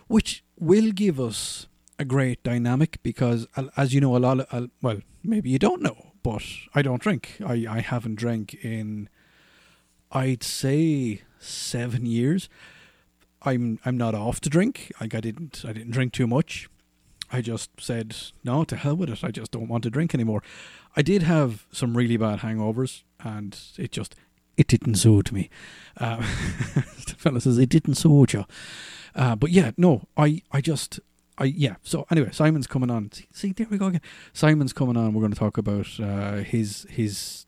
which 0.06 0.44
will 0.58 0.92
give 0.92 1.18
us 1.18 1.66
a 1.98 2.04
great 2.04 2.42
dynamic 2.42 2.98
because, 3.02 3.46
as 3.74 3.94
you 3.94 4.02
know, 4.02 4.14
a 4.14 4.18
lot 4.18 4.40
of 4.40 4.68
well, 4.82 4.98
maybe 5.24 5.48
you 5.48 5.58
don't 5.58 5.80
know, 5.80 6.09
but 6.22 6.42
I 6.74 6.82
don't 6.82 7.02
drink. 7.02 7.36
I 7.44 7.66
I 7.68 7.80
haven't 7.80 8.16
drank 8.16 8.54
in, 8.64 9.08
I'd 10.12 10.42
say 10.42 11.22
seven 11.38 12.06
years. 12.06 12.48
I'm 13.42 13.78
I'm 13.84 13.96
not 13.96 14.14
off 14.14 14.40
to 14.42 14.50
drink. 14.50 14.92
Like 15.00 15.14
I 15.14 15.20
didn't 15.20 15.64
I 15.66 15.72
didn't 15.72 15.92
drink 15.92 16.12
too 16.12 16.26
much. 16.26 16.68
I 17.32 17.40
just 17.40 17.70
said 17.78 18.16
no 18.42 18.64
to 18.64 18.76
hell 18.76 18.96
with 18.96 19.08
it. 19.08 19.24
I 19.24 19.30
just 19.30 19.52
don't 19.52 19.68
want 19.68 19.84
to 19.84 19.90
drink 19.90 20.14
anymore. 20.14 20.42
I 20.96 21.02
did 21.02 21.22
have 21.22 21.66
some 21.70 21.96
really 21.96 22.16
bad 22.16 22.40
hangovers, 22.40 23.02
and 23.20 23.56
it 23.78 23.92
just 23.92 24.16
it 24.56 24.66
didn't 24.66 24.96
suit 24.96 25.32
me. 25.32 25.48
Uh, 25.96 26.16
the 26.74 27.14
fella 27.16 27.40
says 27.40 27.58
it 27.58 27.68
didn't 27.68 27.94
suit 27.94 28.32
you. 28.32 28.44
Uh, 29.14 29.36
but 29.36 29.50
yeah, 29.50 29.70
no, 29.76 30.08
I 30.16 30.42
I 30.50 30.60
just 30.60 31.00
I 31.40 31.44
yeah. 31.44 31.76
So 31.82 32.06
anyway, 32.10 32.30
Simon's 32.32 32.66
coming 32.66 32.90
on. 32.90 33.10
See, 33.12 33.26
see 33.32 33.52
there 33.52 33.66
we 33.70 33.78
go 33.78 33.86
again. 33.86 34.02
Simon's 34.32 34.72
coming 34.72 34.96
on. 34.96 35.14
We're 35.14 35.22
going 35.22 35.32
to 35.32 35.38
talk 35.38 35.58
about 35.58 35.88
uh, 35.98 36.36
his 36.44 36.86
his 36.88 37.46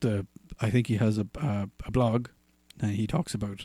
the. 0.00 0.26
I 0.60 0.70
think 0.70 0.86
he 0.86 0.96
has 0.96 1.18
a 1.18 1.26
a 1.42 1.90
blog, 1.90 2.28
and 2.80 2.92
he 2.92 3.06
talks 3.06 3.34
about 3.34 3.64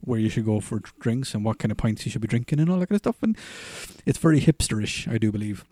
where 0.00 0.20
you 0.20 0.28
should 0.28 0.44
go 0.44 0.60
for 0.60 0.80
drinks 1.00 1.34
and 1.34 1.44
what 1.44 1.58
kind 1.58 1.72
of 1.72 1.78
pints 1.78 2.06
you 2.06 2.12
should 2.12 2.20
be 2.20 2.28
drinking 2.28 2.60
and 2.60 2.70
all 2.70 2.78
that 2.78 2.88
kind 2.88 2.96
of 2.96 3.02
stuff. 3.02 3.22
And 3.22 3.36
it's 4.04 4.18
very 4.18 4.40
hipsterish, 4.40 5.12
I 5.12 5.18
do 5.18 5.32
believe. 5.32 5.64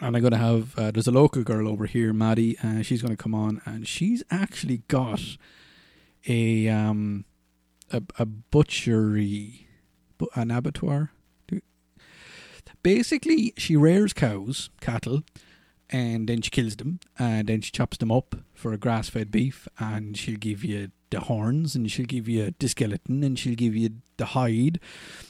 And 0.00 0.16
I'm 0.16 0.22
going 0.22 0.32
to 0.32 0.38
have, 0.38 0.78
uh, 0.78 0.90
there's 0.90 1.08
a 1.08 1.12
local 1.12 1.42
girl 1.42 1.68
over 1.68 1.86
here, 1.86 2.12
Maddie, 2.12 2.58
uh, 2.62 2.82
she's 2.82 3.02
going 3.02 3.14
to 3.14 3.22
come 3.22 3.34
on, 3.34 3.60
and 3.64 3.86
she's 3.86 4.22
actually 4.30 4.82
got 4.88 5.20
a 6.28 6.68
um 6.68 7.24
a, 7.92 8.02
a 8.18 8.26
butchery, 8.26 9.66
an 10.34 10.50
abattoir. 10.50 11.12
Basically, 12.82 13.52
she 13.56 13.76
rears 13.76 14.12
cows, 14.12 14.70
cattle, 14.80 15.22
and 15.90 16.28
then 16.28 16.42
she 16.42 16.50
kills 16.50 16.76
them, 16.76 17.00
and 17.18 17.48
then 17.48 17.60
she 17.60 17.70
chops 17.70 17.98
them 17.98 18.10
up 18.10 18.36
for 18.54 18.72
a 18.72 18.78
grass-fed 18.78 19.30
beef, 19.30 19.68
and 19.78 20.16
she'll 20.16 20.38
give 20.38 20.64
you 20.64 20.90
the 21.12 21.20
horns 21.20 21.76
and 21.76 21.90
she'll 21.90 22.06
give 22.06 22.28
you 22.28 22.52
the 22.58 22.68
skeleton 22.68 23.22
and 23.22 23.38
she'll 23.38 23.54
give 23.54 23.76
you 23.76 23.90
the 24.16 24.24
hide 24.24 24.80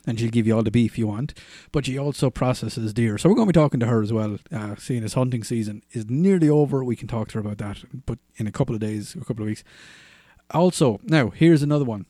and 0.06 0.18
she'll 0.18 0.30
give 0.30 0.46
you 0.46 0.56
all 0.56 0.62
the 0.62 0.70
beef 0.70 0.96
you 0.96 1.08
want. 1.08 1.34
But 1.72 1.86
she 1.86 1.98
also 1.98 2.30
processes 2.30 2.94
deer. 2.94 3.18
So 3.18 3.28
we're 3.28 3.34
going 3.34 3.48
to 3.48 3.52
be 3.52 3.60
talking 3.60 3.80
to 3.80 3.86
her 3.86 4.00
as 4.00 4.12
well, 4.12 4.38
uh, 4.50 4.76
seeing 4.76 5.04
as 5.04 5.14
hunting 5.14 5.44
season 5.44 5.82
is 5.90 6.08
nearly 6.08 6.48
over. 6.48 6.82
We 6.82 6.96
can 6.96 7.08
talk 7.08 7.28
to 7.28 7.34
her 7.34 7.40
about 7.40 7.58
that, 7.58 7.84
but 8.06 8.18
in 8.36 8.46
a 8.46 8.52
couple 8.52 8.74
of 8.74 8.80
days, 8.80 9.14
a 9.14 9.24
couple 9.24 9.42
of 9.42 9.48
weeks. 9.48 9.64
Also, 10.52 11.00
now 11.02 11.30
here's 11.30 11.62
another 11.62 11.84
one. 11.84 12.06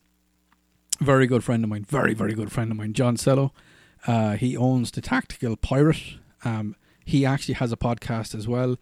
Very 0.99 1.27
good 1.27 1.43
friend 1.43 1.63
of 1.63 1.69
mine, 1.69 1.83
very, 1.83 2.13
very 2.13 2.33
good 2.33 2.51
friend 2.51 2.71
of 2.71 2.77
mine, 2.77 2.93
John 2.93 3.17
Sello. 3.17 3.51
Uh, 4.05 4.35
he 4.35 4.57
owns 4.57 4.91
the 4.91 5.01
Tactical 5.01 5.55
Pirate. 5.55 6.15
Um, 6.43 6.75
he 7.05 7.25
actually 7.25 7.55
has 7.55 7.71
a 7.71 7.77
podcast 7.77 8.35
as 8.35 8.47
well. 8.47 8.77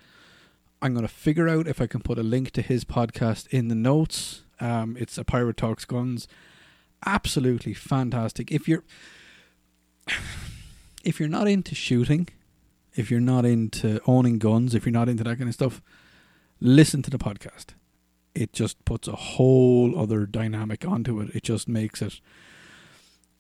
I'm 0.82 0.94
going 0.94 1.08
to 1.08 1.14
figure 1.14 1.48
out 1.48 1.68
if 1.68 1.80
I 1.80 1.88
can 1.88 2.02
put 2.02 2.18
a 2.18 2.24
link 2.24 2.52
to 2.52 2.62
his 2.62 2.86
podcast 2.86 3.48
in 3.48 3.68
the 3.68 3.76
notes. 3.76 4.42
Um, 4.60 4.98
it's 5.00 5.18
a 5.18 5.24
Pirate 5.24 5.58
Talks 5.58 5.86
Guns. 5.86 6.28
Absolutely 7.06 7.74
fantastic. 7.74 8.52
If 8.52 8.68
you're 8.68 8.84
if 11.04 11.20
you're 11.20 11.30
not 11.30 11.48
into 11.48 11.76
shooting, 11.76 12.28
if 12.96 13.10
you're 13.10 13.20
not 13.20 13.46
into 13.46 14.02
owning 14.08 14.40
guns, 14.40 14.76
if 14.76 14.86
you're 14.86 14.94
not 14.94 15.10
into 15.10 15.24
that 15.24 15.38
kind 15.38 15.48
of 15.50 15.54
stuff, 15.54 15.82
listen 16.60 17.02
to 17.04 17.10
the 17.10 17.18
podcast. 17.18 17.68
It 18.34 18.54
just 18.54 18.84
puts 18.86 19.08
a 19.08 19.16
whole 19.16 19.98
other 20.00 20.26
dynamic 20.26 20.86
onto 20.86 21.20
it. 21.20 21.30
It 21.36 21.44
just 21.44 21.68
makes 21.68 22.02
it 22.02 22.22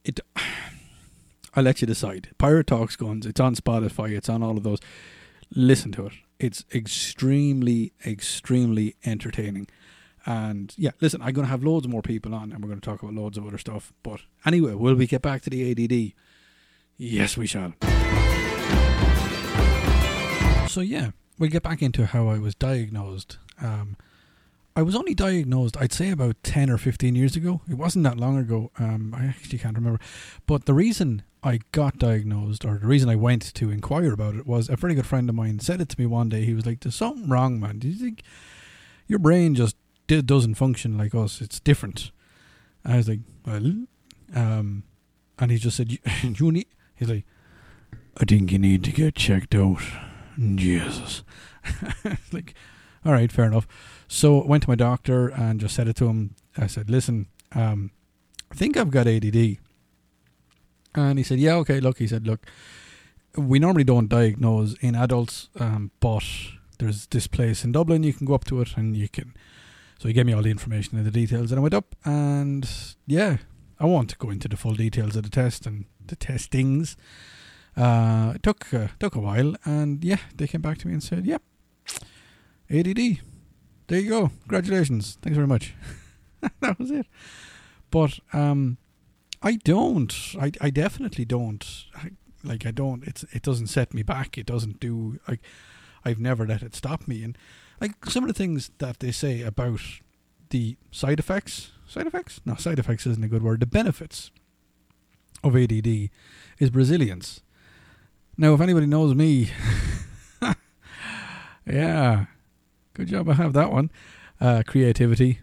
it 0.04 0.20
I'll 1.55 1.63
let 1.63 1.81
you 1.81 1.88
decide. 1.88 2.29
Pirate 2.38 2.67
Talks 2.67 2.96
Guns, 2.96 3.25
it's 3.25 3.39
on 3.39 3.55
Spotify, 3.55 4.12
it's 4.12 4.29
on 4.29 4.41
all 4.41 4.58
of 4.58 4.63
those. 4.63 4.79
Listen 5.53 5.91
to 5.93 6.08
it. 6.08 6.13
It's 6.39 6.63
extremely, 6.74 7.93
extremely 8.05 8.96
entertaining. 9.05 9.67
And 10.25 10.74
yeah, 10.77 10.91
listen, 11.01 11.22
I'm 11.22 11.34
going 11.34 11.46
to 11.46 11.51
have 11.51 11.63
loads 11.63 11.88
more 11.88 12.01
people 12.01 12.34
on 12.34 12.51
and 12.51 12.63
we're 12.63 12.70
going 12.70 12.79
to 12.79 12.86
talk 12.86 13.01
about 13.01 13.15
loads 13.15 13.38
of 13.38 13.46
other 13.46 13.58
stuff. 13.58 13.91
But 14.03 14.22
anyway, 14.46 14.74
will 14.74 14.96
we 14.96 15.08
get 15.08 15.22
back 15.22 15.41
to 15.43 15.50
the 15.50 15.72
ADD? 15.72 16.13
Yes, 16.98 17.36
we 17.36 17.48
shall. 17.48 17.74
So 20.67 20.79
yeah, 20.79 21.12
we'll 21.38 21.50
get 21.50 21.63
back 21.63 21.81
into 21.81 22.05
how 22.05 22.27
I 22.27 22.39
was 22.39 22.55
diagnosed. 22.55 23.39
Um, 23.62 23.98
I 24.75 24.82
was 24.84 24.96
only 24.96 25.13
diagnosed, 25.13 25.75
I'd 25.78 25.92
say, 25.92 26.12
about 26.12 26.38
10 26.44 26.70
or 26.70 26.78
15 26.78 27.16
years 27.16 27.36
ago. 27.36 27.62
It 27.70 27.75
wasn't 27.75 28.06
that 28.06 28.18
long 28.18 28.38
ago. 28.38 28.72
Um, 28.80 29.13
I 29.18 29.25
actually 29.25 29.60
can't 29.60 29.75
remember. 29.75 30.00
But 30.48 30.66
the 30.66 30.74
reason 30.74 31.24
I 31.44 31.60
got 31.72 31.98
diagnosed, 31.98 32.63
or 32.63 32.78
the 32.78 32.88
reason 32.88 33.10
I 33.10 33.16
went 33.16 33.54
to 33.56 33.70
inquire 33.70 34.13
about 34.13 34.36
it, 34.36 34.48
was 34.48 34.70
a 34.70 34.78
very 34.78 34.96
good 34.96 35.06
friend 35.06 35.28
of 35.28 35.36
mine 35.36 35.60
said 35.60 35.82
it 35.82 35.90
to 35.90 36.00
me 36.00 36.06
one 36.06 36.30
day. 36.30 36.46
He 36.46 36.54
was 36.54 36.66
like, 36.66 36.80
There's 36.80 36.96
something 36.96 37.28
wrong, 37.28 37.60
man. 37.60 37.80
Do 37.80 37.90
you 37.90 37.96
think 37.96 38.24
your 39.08 39.20
brain 39.20 39.56
just 39.56 39.75
did, 40.08 40.25
doesn't 40.25 40.56
function 40.56 40.98
like 40.98 41.16
us. 41.16 41.42
It's 41.42 41.60
different. 41.60 42.12
I 42.84 42.98
was 42.98 43.08
like, 43.08 43.20
well, 43.46 43.86
um, 44.36 44.84
and 45.40 45.51
he 45.51 45.58
just 45.58 45.78
said, 45.78 45.92
you, 45.92 46.00
you 46.24 46.51
need. 46.51 46.68
He's 46.96 47.10
like, 47.10 47.25
I 48.18 48.25
think 48.25 48.51
you 48.51 48.60
need 48.60 48.84
to 48.84 48.92
get 48.92 49.16
checked 49.16 49.56
out. 49.56 49.82
Jesus. 50.56 51.24
like, 52.32 52.54
all 53.05 53.12
right, 53.13 53.31
fair 53.31 53.46
enough. 53.46 53.67
So 54.08 54.46
went 54.46 54.63
to 54.63 54.70
my 54.70 54.75
doctor 54.75 55.29
and 55.29 55.60
just 55.60 55.75
said 55.75 55.88
it 55.88 55.96
to 55.98 56.08
him. 56.08 56.36
I 56.58 56.67
said, 56.67 56.89
listen, 56.89 57.27
um, 57.53 57.91
I 58.51 58.55
think 58.55 58.77
I've 58.77 58.91
got 58.91 59.08
ADD. 59.08 59.58
And 60.93 61.17
he 61.17 61.24
said, 61.24 61.39
yeah, 61.39 61.55
okay, 61.55 61.79
look, 61.79 62.00
he 62.00 62.08
said, 62.08 62.27
look, 62.27 62.46
we 63.36 63.60
normally 63.60 63.86
don't 63.86 64.10
diagnose 64.10 64.74
in 64.81 64.96
adults, 64.96 65.50
um, 65.60 65.91
but 66.00 66.24
there's 66.79 67.08
this 67.08 67.27
place 67.27 67.63
in 67.63 67.72
Dublin, 67.72 68.03
you 68.03 68.13
can 68.13 68.25
go 68.25 68.34
up 68.34 68.43
to 68.46 68.60
it 68.62 68.75
and 68.75 68.98
you 68.98 69.08
can. 69.08 69.34
So 70.00 70.08
he 70.08 70.13
gave 70.13 70.25
me 70.25 70.34
all 70.34 70.41
the 70.41 70.50
information 70.50 70.98
and 70.98 71.05
the 71.05 71.12
details, 71.12 71.51
and 71.51 71.60
I 71.60 71.62
went 71.62 71.75
up, 71.75 71.96
and 72.03 72.67
yeah, 73.05 73.38
I 73.79 73.86
won't 73.86 74.17
go 74.17 74.31
into 74.31 74.48
the 74.48 74.58
full 74.58 74.74
details 74.74 75.15
of 75.15 75.24
the 75.24 75.29
test 75.29 75.65
and 75.65 75.86
the 76.03 76.15
testings. 76.15 76.98
Uh, 77.77 78.34
it 78.36 78.43
took 78.43 78.74
uh, 78.74 78.88
took 79.00 79.15
a 79.15 79.20
while, 79.20 79.55
and 79.63 80.03
yeah, 80.03 80.17
they 80.36 80.48
came 80.48 80.62
back 80.62 80.79
to 80.79 80.88
me 80.88 80.93
and 80.93 81.03
said, 81.03 81.25
"Yep, 81.25 81.43
ADD. 82.72 83.20
There 83.88 84.00
you 84.00 84.10
go. 84.10 84.32
Congratulations. 84.42 85.18
Thanks 85.22 85.36
very 85.36 85.48
much." 85.48 85.74
that 86.62 86.80
was 86.80 86.92
it. 86.92 87.06
But 87.90 88.20
um, 88.34 88.78
I 89.42 89.56
don't. 89.56 90.13
I 90.40 90.51
I 90.62 90.70
definitely 90.70 91.25
don't. 91.25 91.66
I, 91.96 92.12
like 92.44 92.66
I 92.66 92.72
don't. 92.72 93.04
It's 93.04 93.24
it 93.32 93.42
doesn't 93.44 93.68
set 93.68 93.94
me 93.94 94.04
back. 94.04 94.38
It 94.38 94.46
doesn't 94.46 94.80
do 94.80 95.20
like 95.28 95.42
I've 96.04 96.20
never 96.20 96.46
let 96.46 96.63
it 96.63 96.75
stop 96.75 97.08
me. 97.08 97.24
And 97.24 97.38
like 97.80 98.06
some 98.06 98.24
of 98.24 98.28
the 98.28 98.34
things 98.34 98.72
that 98.78 99.00
they 99.00 99.12
say 99.12 99.42
about 99.42 99.82
the 100.50 100.78
side 100.92 101.20
effects, 101.20 101.72
side 101.88 102.08
effects? 102.08 102.42
No, 102.46 102.56
side 102.56 102.80
effects 102.80 103.06
isn't 103.08 103.24
a 103.24 103.28
good 103.28 103.44
word. 103.44 103.60
The 103.60 103.66
benefits 103.66 104.32
of 105.44 105.56
ADD 105.56 106.10
is 106.60 106.74
resilience. 106.74 107.42
Now, 108.38 108.54
if 108.54 108.62
anybody 108.62 108.86
knows 108.86 109.16
me, 109.16 109.50
yeah, 111.66 112.25
good 112.93 113.07
job. 113.07 113.29
I 113.29 113.33
have 113.33 113.53
that 113.53 113.71
one. 113.71 113.91
Uh, 114.39 114.63
creativity, 114.65 115.39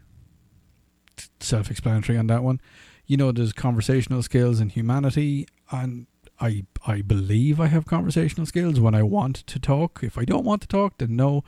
self-explanatory 1.41 2.19
on 2.19 2.27
that 2.27 2.43
one. 2.43 2.61
You 3.07 3.17
know, 3.17 3.33
there's 3.33 3.53
conversational 3.53 4.23
skills 4.23 4.61
and 4.61 4.73
humanity, 4.73 5.47
and 5.71 6.07
I 6.41 6.65
I 6.87 7.03
believe 7.03 7.61
I 7.61 7.67
have 7.67 7.87
conversational 7.87 8.47
skills 8.47 8.81
when 8.81 8.95
I 8.95 9.03
want 9.03 9.37
to 9.37 9.59
talk. 9.59 10.01
If 10.03 10.19
I 10.19 10.25
don't 10.25 10.45
want 10.45 10.63
to 10.63 10.69
talk, 10.69 10.99
then 10.99 11.17
no. 11.17 11.45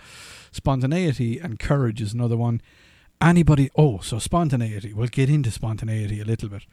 Spontaneity 0.53 1.39
and 1.39 1.59
courage 1.59 2.01
is 2.01 2.13
another 2.13 2.37
one. 2.37 2.61
Anybody 3.21 3.71
oh, 3.77 3.99
so 3.99 4.19
spontaneity. 4.19 4.93
We'll 4.93 5.09
get 5.09 5.29
into 5.29 5.51
spontaneity 5.51 6.21
a 6.21 6.25
little 6.25 6.49
bit. 6.49 6.67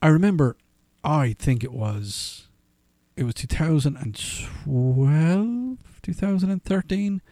I 0.00 0.08
remember 0.08 0.56
I 1.04 1.34
think 1.38 1.64
it 1.64 1.72
was 1.72 2.48
it 3.16 3.24
was 3.24 3.34
2012, 3.34 5.78
2013, 6.02 7.22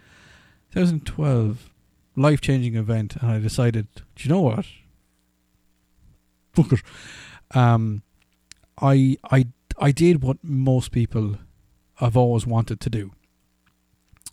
2012 0.73 1.71
life-changing 2.17 2.77
event 2.77 3.17
and 3.17 3.31
I 3.31 3.39
decided, 3.39 3.89
do 3.95 4.25
you 4.25 4.31
know 4.31 4.41
what? 4.41 4.67
Fuck 6.53 6.73
it. 6.73 6.83
Um 7.53 8.03
I 8.81 9.17
I 9.31 9.47
I 9.79 9.93
did 9.93 10.23
what 10.23 10.39
most 10.43 10.91
people 10.93 11.37
have 11.97 12.17
always 12.17 12.47
wanted 12.47 12.81
to 12.81 12.91
do. 12.91 13.13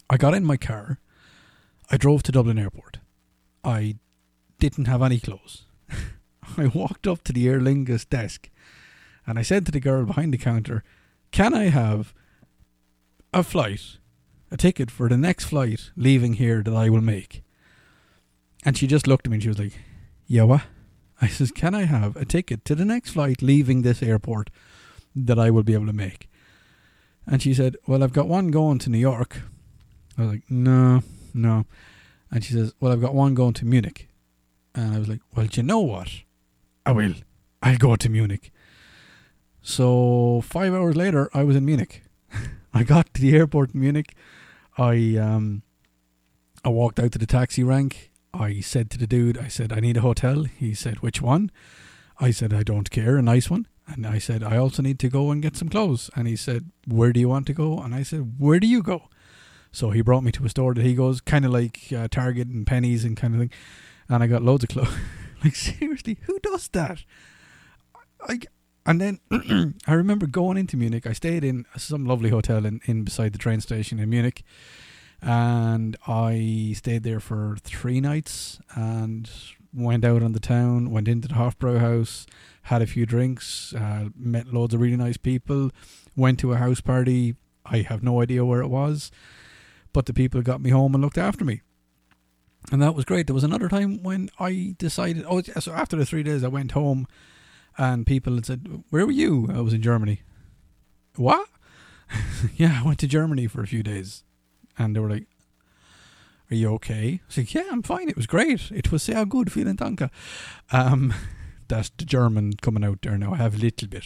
I 0.09 0.17
got 0.17 0.33
in 0.33 0.45
my 0.45 0.57
car. 0.57 0.99
I 1.89 1.97
drove 1.97 2.23
to 2.23 2.31
Dublin 2.31 2.59
Airport. 2.59 2.99
I 3.63 3.95
didn't 4.59 4.85
have 4.85 5.01
any 5.01 5.19
clothes. 5.19 5.65
I 6.57 6.67
walked 6.67 7.07
up 7.07 7.23
to 7.23 7.33
the 7.33 7.47
Aer 7.47 7.59
Lingus 7.59 8.07
desk 8.07 8.49
and 9.25 9.37
I 9.37 9.41
said 9.41 9.65
to 9.65 9.71
the 9.71 9.79
girl 9.79 10.05
behind 10.05 10.33
the 10.33 10.37
counter, 10.37 10.83
Can 11.31 11.53
I 11.53 11.65
have 11.65 12.13
a 13.33 13.43
flight, 13.43 13.97
a 14.51 14.57
ticket 14.57 14.89
for 14.89 15.09
the 15.09 15.17
next 15.17 15.45
flight 15.45 15.91
leaving 15.95 16.33
here 16.33 16.61
that 16.63 16.73
I 16.73 16.89
will 16.89 17.01
make? 17.01 17.43
And 18.63 18.77
she 18.77 18.87
just 18.87 19.07
looked 19.07 19.27
at 19.27 19.31
me 19.31 19.35
and 19.35 19.43
she 19.43 19.49
was 19.49 19.59
like, 19.59 19.73
Yeah, 20.27 20.43
what? 20.43 20.63
I 21.21 21.27
says, 21.27 21.51
Can 21.51 21.73
I 21.75 21.83
have 21.83 22.15
a 22.15 22.25
ticket 22.25 22.65
to 22.65 22.75
the 22.75 22.85
next 22.85 23.11
flight 23.11 23.41
leaving 23.41 23.81
this 23.81 24.03
airport 24.03 24.49
that 25.25 25.39
I 25.39 25.49
will 25.49 25.63
be 25.63 25.73
able 25.73 25.87
to 25.87 25.93
make. 25.93 26.29
And 27.25 27.41
she 27.41 27.53
said, 27.53 27.75
Well, 27.87 28.03
I've 28.03 28.13
got 28.13 28.27
one 28.27 28.51
going 28.51 28.79
to 28.79 28.89
New 28.89 28.97
York. 28.97 29.41
I 30.17 30.21
was 30.21 30.31
like, 30.31 30.43
No, 30.49 31.01
no. 31.33 31.65
And 32.31 32.43
she 32.43 32.53
says, 32.53 32.73
Well, 32.79 32.91
I've 32.91 33.01
got 33.01 33.15
one 33.15 33.33
going 33.33 33.53
to 33.53 33.65
Munich. 33.65 34.07
And 34.75 34.95
I 34.95 34.99
was 34.99 35.09
like, 35.09 35.21
Well, 35.35 35.47
do 35.47 35.59
you 35.59 35.63
know 35.63 35.79
what? 35.79 36.09
I 36.85 36.91
will. 36.91 37.15
I'll 37.61 37.77
go 37.77 37.95
to 37.95 38.09
Munich. 38.09 38.51
So 39.61 40.41
five 40.45 40.73
hours 40.73 40.95
later, 40.95 41.29
I 41.33 41.43
was 41.43 41.55
in 41.55 41.65
Munich. 41.65 42.03
I 42.77 42.83
got 42.83 43.13
to 43.13 43.21
the 43.21 43.35
airport 43.35 43.73
in 43.73 43.81
Munich. 43.81 44.15
I 44.77 45.17
um, 45.17 45.63
I 46.63 46.69
walked 46.69 46.99
out 46.99 47.11
to 47.13 47.19
the 47.19 47.25
taxi 47.25 47.63
rank. 47.63 48.11
I 48.33 48.59
said 48.59 48.89
to 48.91 48.97
the 48.97 49.07
dude, 49.07 49.37
I 49.37 49.47
said, 49.47 49.73
I 49.73 49.79
need 49.79 49.97
a 49.97 50.01
hotel. 50.01 50.43
He 50.43 50.73
said, 50.73 50.99
which 50.99 51.21
one? 51.21 51.49
I 52.19 52.31
said, 52.31 52.53
I 52.53 52.63
don't 52.63 52.91
care, 52.91 53.17
a 53.17 53.21
nice 53.21 53.49
one. 53.49 53.67
And 53.87 54.05
I 54.05 54.17
said, 54.17 54.43
I 54.43 54.57
also 54.57 54.81
need 54.81 54.99
to 54.99 55.09
go 55.09 55.31
and 55.31 55.41
get 55.41 55.55
some 55.55 55.69
clothes. 55.69 56.09
And 56.15 56.27
he 56.27 56.35
said, 56.35 56.71
Where 56.85 57.13
do 57.13 57.19
you 57.19 57.29
want 57.29 57.47
to 57.47 57.53
go? 57.53 57.79
And 57.79 57.95
I 57.95 58.03
said, 58.03 58.35
Where 58.37 58.59
do 58.59 58.67
you 58.67 58.83
go? 58.83 59.09
So 59.71 59.91
he 59.91 60.01
brought 60.01 60.23
me 60.23 60.31
to 60.33 60.45
a 60.45 60.49
store 60.49 60.73
that 60.73 60.83
he 60.83 60.93
goes, 60.93 61.21
kind 61.21 61.45
of 61.45 61.51
like 61.51 61.79
uh, 61.95 62.07
Target 62.09 62.47
and 62.47 62.65
Penneys 62.65 63.05
and 63.05 63.15
kind 63.15 63.33
of 63.33 63.39
thing. 63.39 63.51
And 64.09 64.23
I 64.23 64.27
got 64.27 64.41
loads 64.41 64.63
of 64.63 64.69
clothes. 64.69 64.93
like, 65.43 65.55
seriously, 65.55 66.17
who 66.23 66.39
does 66.39 66.67
that? 66.69 67.03
I, 68.27 68.39
and 68.87 69.01
then 69.01 69.19
I 69.85 69.93
remember 69.93 70.25
going 70.25 70.57
into 70.57 70.77
Munich. 70.77 71.05
I 71.05 71.11
stayed 71.11 71.43
in 71.43 71.65
some 71.75 72.05
lovely 72.05 72.29
hotel 72.29 72.65
in, 72.65 72.79
in 72.85 73.03
beside 73.03 73.33
the 73.33 73.37
train 73.37 73.59
station 73.59 73.99
in 73.99 74.09
Munich, 74.09 74.43
and 75.21 75.97
I 76.07 76.73
stayed 76.75 77.03
there 77.03 77.19
for 77.19 77.57
three 77.61 77.99
nights 77.99 78.59
and 78.75 79.29
went 79.73 80.05
out 80.05 80.23
on 80.23 80.31
the 80.31 80.39
town. 80.39 80.89
Went 80.89 81.09
into 81.09 81.27
the 81.27 81.33
Hofbrauhaus, 81.33 82.25
had 82.63 82.81
a 82.81 82.87
few 82.87 83.05
drinks, 83.05 83.73
uh, 83.73 84.09
met 84.15 84.47
loads 84.47 84.73
of 84.73 84.79
really 84.79 84.95
nice 84.95 85.17
people. 85.17 85.69
Went 86.15 86.39
to 86.39 86.53
a 86.53 86.57
house 86.57 86.79
party. 86.79 87.35
I 87.65 87.81
have 87.81 88.01
no 88.01 88.21
idea 88.21 88.45
where 88.45 88.61
it 88.61 88.69
was, 88.69 89.11
but 89.91 90.05
the 90.05 90.13
people 90.13 90.41
got 90.41 90.61
me 90.61 90.69
home 90.69 90.95
and 90.95 91.03
looked 91.03 91.17
after 91.17 91.43
me. 91.43 91.61
And 92.71 92.81
that 92.81 92.95
was 92.95 93.03
great. 93.03 93.27
There 93.27 93.33
was 93.33 93.43
another 93.43 93.67
time 93.67 94.01
when 94.01 94.29
I 94.39 94.75
decided. 94.77 95.25
Oh, 95.27 95.41
so 95.41 95.73
after 95.73 95.97
the 95.97 96.05
three 96.05 96.23
days, 96.23 96.43
I 96.43 96.47
went 96.47 96.71
home 96.71 97.05
and 97.77 98.05
people 98.05 98.35
had 98.35 98.45
said, 98.45 98.83
"Where 98.89 99.05
were 99.05 99.11
you?" 99.11 99.49
I 99.53 99.61
was 99.61 99.73
in 99.73 99.81
Germany. 99.81 100.21
What? 101.15 101.47
yeah, 102.55 102.79
I 102.81 102.85
went 102.85 102.99
to 102.99 103.07
Germany 103.07 103.47
for 103.47 103.61
a 103.61 103.67
few 103.67 103.83
days, 103.83 104.23
and 104.77 104.95
they 104.95 104.99
were 104.99 105.09
like, 105.09 105.27
"Are 106.51 106.55
you 106.55 106.73
okay?" 106.75 107.21
I 107.29 107.39
like, 107.39 107.53
"Yeah, 107.53 107.67
I'm 107.71 107.83
fine. 107.83 108.09
It 108.09 108.17
was 108.17 108.27
great. 108.27 108.71
It 108.71 108.91
was 108.91 109.03
sehr 109.03 109.25
good, 109.25 109.49
vielen 109.49 109.75
Dank." 109.75 110.01
Um, 110.71 111.13
that's 111.67 111.89
the 111.97 112.05
German 112.05 112.53
coming 112.53 112.83
out 112.83 113.01
there 113.01 113.17
now. 113.17 113.33
I 113.33 113.37
have 113.37 113.55
a 113.55 113.59
little 113.59 113.87
bit, 113.87 114.05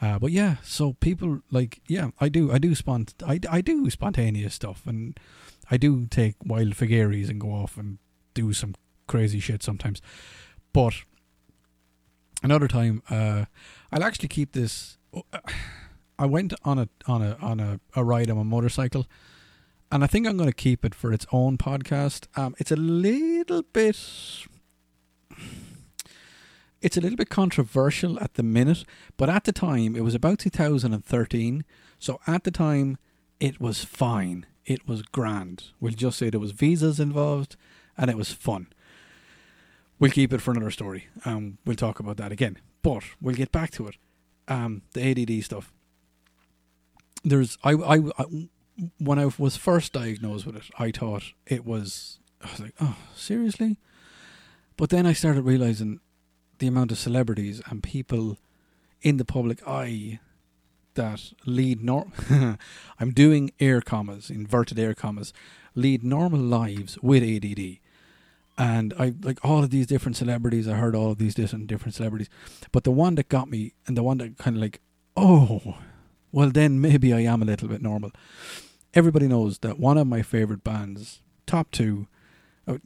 uh, 0.00 0.18
but 0.18 0.32
yeah. 0.32 0.56
So 0.62 0.94
people 0.94 1.40
like, 1.50 1.80
yeah, 1.88 2.10
I 2.20 2.28
do, 2.28 2.52
I 2.52 2.58
do 2.58 2.74
spont, 2.74 3.12
I, 3.26 3.40
I 3.50 3.60
do 3.60 3.88
spontaneous 3.90 4.54
stuff, 4.54 4.82
and 4.86 5.18
I 5.70 5.76
do 5.76 6.06
take 6.06 6.36
wild 6.44 6.76
figures 6.76 7.28
and 7.28 7.40
go 7.40 7.50
off 7.50 7.76
and 7.76 7.98
do 8.34 8.52
some 8.52 8.74
crazy 9.06 9.40
shit 9.40 9.62
sometimes, 9.62 10.00
but 10.72 10.94
another 12.42 12.68
time, 12.68 13.02
uh, 13.10 13.46
I'll 13.92 14.04
actually 14.04 14.28
keep 14.28 14.52
this. 14.52 14.98
I 16.18 16.24
went 16.24 16.54
on 16.64 16.78
a 16.78 16.88
on 17.06 17.22
a 17.22 17.36
on 17.42 17.60
a, 17.60 17.80
a 17.94 18.02
ride 18.02 18.30
on 18.30 18.38
a 18.38 18.44
motorcycle, 18.44 19.06
and 19.92 20.02
I 20.02 20.06
think 20.06 20.26
I'm 20.26 20.36
going 20.36 20.48
to 20.48 20.54
keep 20.54 20.84
it 20.84 20.94
for 20.94 21.12
its 21.12 21.26
own 21.30 21.58
podcast. 21.58 22.26
Um, 22.38 22.54
it's 22.58 22.72
a 22.72 22.76
little 22.76 23.62
bit. 23.62 23.98
It's 26.82 26.98
a 26.98 27.00
little 27.00 27.16
bit 27.16 27.30
controversial 27.30 28.20
at 28.20 28.34
the 28.34 28.42
minute, 28.42 28.84
but 29.16 29.30
at 29.30 29.44
the 29.44 29.50
time 29.50 29.96
it 29.96 30.04
was 30.04 30.14
about 30.14 30.38
2013. 30.38 31.64
So 31.98 32.20
at 32.26 32.44
the 32.44 32.50
time, 32.50 32.98
it 33.40 33.58
was 33.58 33.82
fine. 33.82 34.46
It 34.66 34.86
was 34.86 35.02
grand. 35.02 35.64
We'll 35.80 35.94
just 35.94 36.18
say 36.18 36.28
there 36.28 36.38
was 36.38 36.52
visas 36.52 37.00
involved, 37.00 37.56
and 37.96 38.10
it 38.10 38.16
was 38.16 38.30
fun 38.30 38.68
we'll 39.98 40.10
keep 40.10 40.32
it 40.32 40.40
for 40.40 40.50
another 40.52 40.70
story. 40.70 41.08
Um, 41.24 41.58
we'll 41.64 41.76
talk 41.76 42.00
about 42.00 42.16
that 42.18 42.32
again. 42.32 42.58
But 42.82 43.04
we'll 43.20 43.34
get 43.34 43.52
back 43.52 43.70
to 43.72 43.88
it. 43.88 43.96
Um, 44.48 44.82
the 44.92 45.10
ADD 45.10 45.44
stuff. 45.44 45.72
There's 47.24 47.58
I, 47.64 47.72
I, 47.72 47.96
I 48.18 48.48
when 48.98 49.18
I 49.18 49.30
was 49.38 49.56
first 49.56 49.92
diagnosed 49.92 50.46
with 50.46 50.56
it, 50.56 50.64
I 50.78 50.90
thought 50.90 51.32
it 51.46 51.64
was 51.64 52.20
I 52.42 52.50
was 52.50 52.60
like, 52.60 52.74
oh, 52.80 52.96
seriously? 53.14 53.78
But 54.76 54.90
then 54.90 55.06
I 55.06 55.12
started 55.14 55.42
realizing 55.42 56.00
the 56.58 56.66
amount 56.66 56.92
of 56.92 56.98
celebrities 56.98 57.60
and 57.66 57.82
people 57.82 58.38
in 59.02 59.16
the 59.16 59.24
public 59.24 59.66
eye 59.66 60.20
that 60.94 61.32
lead 61.44 61.82
norm 61.82 62.12
I'm 63.00 63.10
doing 63.10 63.50
air 63.60 63.80
commas, 63.80 64.30
inverted 64.30 64.78
air 64.78 64.94
commas, 64.94 65.32
lead 65.74 66.02
normal 66.02 66.40
lives 66.40 66.98
with 67.02 67.22
ADD 67.22 67.78
and 68.58 68.94
I 68.98 69.14
like 69.22 69.44
all 69.44 69.62
of 69.62 69.70
these 69.70 69.86
different 69.86 70.16
celebrities. 70.16 70.68
I 70.68 70.74
heard 70.74 70.94
all 70.94 71.12
of 71.12 71.18
these 71.18 71.34
different 71.34 71.66
different 71.66 71.94
celebrities, 71.94 72.30
but 72.72 72.84
the 72.84 72.90
one 72.90 73.14
that 73.16 73.28
got 73.28 73.50
me 73.50 73.74
and 73.86 73.96
the 73.96 74.02
one 74.02 74.18
that 74.18 74.38
kind 74.38 74.56
of 74.56 74.62
like, 74.62 74.80
oh, 75.16 75.78
well 76.32 76.50
then 76.50 76.80
maybe 76.80 77.12
I 77.12 77.20
am 77.20 77.42
a 77.42 77.46
little 77.46 77.68
bit 77.68 77.82
normal. 77.82 78.12
Everybody 78.94 79.28
knows 79.28 79.58
that 79.58 79.78
one 79.78 79.98
of 79.98 80.06
my 80.06 80.22
favorite 80.22 80.64
bands, 80.64 81.20
top 81.46 81.70
two, 81.70 82.06
uh, 82.66 82.78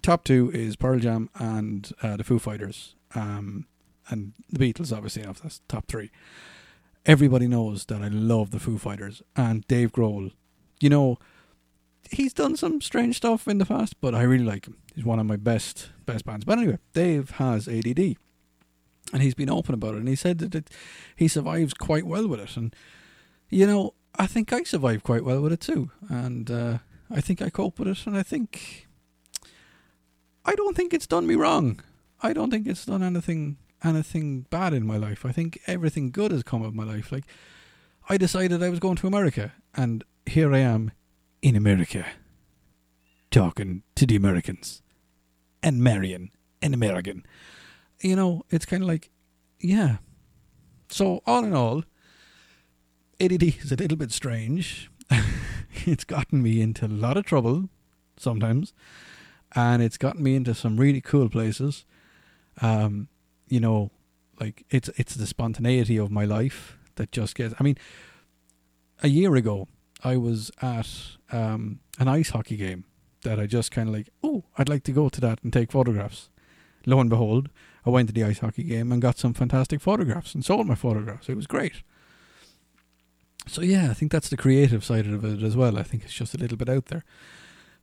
top 0.00 0.24
two 0.24 0.50
is 0.52 0.76
Pearl 0.76 0.98
Jam 0.98 1.28
and 1.34 1.92
uh, 2.02 2.16
the 2.16 2.24
Foo 2.24 2.38
Fighters, 2.38 2.94
um, 3.14 3.66
and 4.08 4.32
the 4.50 4.58
Beatles. 4.58 4.96
Obviously, 4.96 5.22
enough 5.22 5.42
that's 5.42 5.60
top 5.68 5.86
three. 5.86 6.10
Everybody 7.04 7.48
knows 7.48 7.84
that 7.86 8.00
I 8.00 8.08
love 8.08 8.50
the 8.50 8.60
Foo 8.60 8.78
Fighters 8.78 9.22
and 9.36 9.66
Dave 9.68 9.92
Grohl. 9.92 10.32
You 10.80 10.88
know, 10.88 11.18
he's 12.10 12.32
done 12.32 12.56
some 12.56 12.80
strange 12.80 13.16
stuff 13.16 13.48
in 13.48 13.58
the 13.58 13.66
past, 13.66 14.00
but 14.00 14.14
I 14.14 14.22
really 14.22 14.44
like 14.44 14.66
him. 14.66 14.76
He's 14.94 15.04
one 15.04 15.18
of 15.18 15.26
my 15.26 15.36
best 15.36 15.90
best 16.06 16.24
bands. 16.24 16.44
But 16.44 16.58
anyway, 16.58 16.78
Dave 16.92 17.30
has 17.32 17.68
ADD, 17.68 18.16
and 19.12 19.22
he's 19.22 19.34
been 19.34 19.50
open 19.50 19.74
about 19.74 19.94
it, 19.94 19.98
and 19.98 20.08
he 20.08 20.16
said 20.16 20.38
that 20.38 20.54
it, 20.54 20.70
he 21.16 21.28
survives 21.28 21.74
quite 21.74 22.06
well 22.06 22.28
with 22.28 22.40
it. 22.40 22.56
And 22.56 22.74
you 23.48 23.66
know, 23.66 23.94
I 24.18 24.26
think 24.26 24.52
I 24.52 24.62
survive 24.64 25.02
quite 25.02 25.24
well 25.24 25.40
with 25.40 25.52
it 25.52 25.60
too, 25.60 25.90
and 26.08 26.50
uh, 26.50 26.78
I 27.10 27.20
think 27.20 27.40
I 27.40 27.50
cope 27.50 27.78
with 27.78 27.88
it, 27.88 28.06
and 28.06 28.16
I 28.16 28.22
think 28.22 28.88
I 30.44 30.54
don't 30.54 30.76
think 30.76 30.92
it's 30.92 31.06
done 31.06 31.26
me 31.26 31.34
wrong. 31.34 31.80
I 32.22 32.32
don't 32.32 32.50
think 32.50 32.66
it's 32.66 32.86
done 32.86 33.02
anything 33.02 33.58
anything 33.84 34.42
bad 34.42 34.74
in 34.74 34.86
my 34.86 34.96
life. 34.96 35.24
I 35.24 35.32
think 35.32 35.60
everything 35.66 36.10
good 36.10 36.30
has 36.30 36.42
come 36.42 36.62
of 36.62 36.74
my 36.74 36.84
life. 36.84 37.10
Like 37.10 37.24
I 38.08 38.16
decided 38.16 38.62
I 38.62 38.68
was 38.68 38.80
going 38.80 38.96
to 38.96 39.06
America, 39.06 39.52
and 39.74 40.04
here 40.26 40.52
I 40.52 40.58
am 40.58 40.92
in 41.42 41.56
America, 41.56 42.06
talking 43.30 43.82
to 43.96 44.06
the 44.06 44.16
Americans, 44.16 44.82
and 45.62 45.82
marrying 45.82 46.30
an 46.62 46.72
American. 46.72 47.26
You 48.00 48.16
know, 48.16 48.44
it's 48.50 48.64
kind 48.64 48.82
of 48.82 48.88
like, 48.88 49.10
yeah. 49.60 49.96
So, 50.88 51.20
all 51.26 51.44
in 51.44 51.54
all, 51.54 51.84
ADD 53.20 53.42
is 53.42 53.72
a 53.72 53.76
little 53.76 53.96
bit 53.96 54.12
strange. 54.12 54.90
it's 55.86 56.04
gotten 56.04 56.42
me 56.42 56.60
into 56.60 56.86
a 56.86 56.88
lot 56.88 57.16
of 57.16 57.24
trouble 57.24 57.68
sometimes, 58.16 58.72
and 59.54 59.82
it's 59.82 59.98
gotten 59.98 60.22
me 60.22 60.36
into 60.36 60.54
some 60.54 60.76
really 60.76 61.00
cool 61.00 61.28
places. 61.28 61.84
Um, 62.60 63.08
you 63.48 63.60
know, 63.60 63.90
like 64.40 64.64
it's 64.70 64.88
it's 64.96 65.14
the 65.14 65.26
spontaneity 65.26 65.96
of 65.96 66.10
my 66.10 66.24
life 66.24 66.78
that 66.96 67.12
just 67.12 67.34
gets. 67.34 67.54
I 67.58 67.62
mean, 67.62 67.76
a 69.02 69.08
year 69.08 69.34
ago, 69.34 69.68
I 70.04 70.16
was 70.16 70.50
at 70.60 70.88
um, 71.32 71.80
an 71.98 72.08
ice 72.08 72.30
hockey 72.30 72.56
game 72.56 72.84
that 73.22 73.40
I 73.40 73.46
just 73.46 73.70
kind 73.70 73.88
of 73.88 73.94
like, 73.94 74.08
oh, 74.22 74.44
I'd 74.58 74.68
like 74.68 74.84
to 74.84 74.92
go 74.92 75.08
to 75.08 75.20
that 75.20 75.40
and 75.42 75.52
take 75.52 75.72
photographs. 75.72 76.28
Lo 76.86 77.00
and 77.00 77.10
behold, 77.10 77.48
I 77.86 77.90
went 77.90 78.08
to 78.08 78.14
the 78.14 78.24
ice 78.24 78.40
hockey 78.40 78.64
game 78.64 78.92
and 78.92 79.00
got 79.00 79.18
some 79.18 79.34
fantastic 79.34 79.80
photographs 79.80 80.34
and 80.34 80.44
sold 80.44 80.66
my 80.66 80.74
photographs. 80.74 81.28
It 81.28 81.36
was 81.36 81.46
great. 81.46 81.82
So 83.46 83.62
yeah, 83.62 83.90
I 83.90 83.94
think 83.94 84.12
that's 84.12 84.28
the 84.28 84.36
creative 84.36 84.84
side 84.84 85.06
of 85.06 85.24
it 85.24 85.42
as 85.42 85.56
well. 85.56 85.78
I 85.78 85.82
think 85.82 86.04
it's 86.04 86.12
just 86.12 86.34
a 86.34 86.38
little 86.38 86.56
bit 86.56 86.68
out 86.68 86.86
there. 86.86 87.04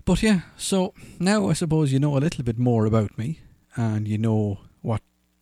But 0.05 0.23
yeah, 0.23 0.41
so 0.57 0.93
now 1.19 1.49
I 1.49 1.53
suppose 1.53 1.91
you 1.91 1.99
know 1.99 2.17
a 2.17 2.19
little 2.19 2.43
bit 2.43 2.57
more 2.57 2.85
about 2.85 3.17
me 3.17 3.41
and 3.75 4.07
you 4.07 4.17
know 4.17 4.59
what 4.81 5.01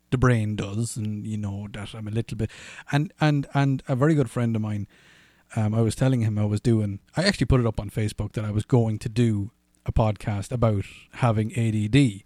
the 0.10 0.18
brain 0.18 0.56
does 0.56 0.98
and 0.98 1.26
you 1.26 1.38
know 1.38 1.68
that 1.72 1.94
I'm 1.94 2.08
a 2.08 2.12
little 2.12 2.38
bit 2.38 2.50
and 2.92 3.14
and 3.22 3.48
and 3.54 3.84
a 3.88 3.96
very 3.96 4.16
good 4.16 4.30
friend 4.30 4.56
of 4.56 4.62
mine 4.62 4.88
um, 5.56 5.74
I 5.74 5.82
was 5.82 5.96
telling 5.96 6.22
him 6.22 6.38
I 6.38 6.46
was 6.46 6.62
doing. 6.62 7.00
I 7.16 7.24
actually 7.24 7.46
put 7.46 7.60
it 7.60 7.66
up 7.66 7.80
on 7.80 7.90
Facebook 7.90 8.34
that 8.34 8.46
I 8.46 8.52
was 8.52 8.66
going 8.66 9.00
to 9.00 9.10
do 9.10 9.52
a 9.86 9.92
podcast 9.92 10.52
about 10.52 10.86
having 11.14 11.52
ADD, 11.58 12.24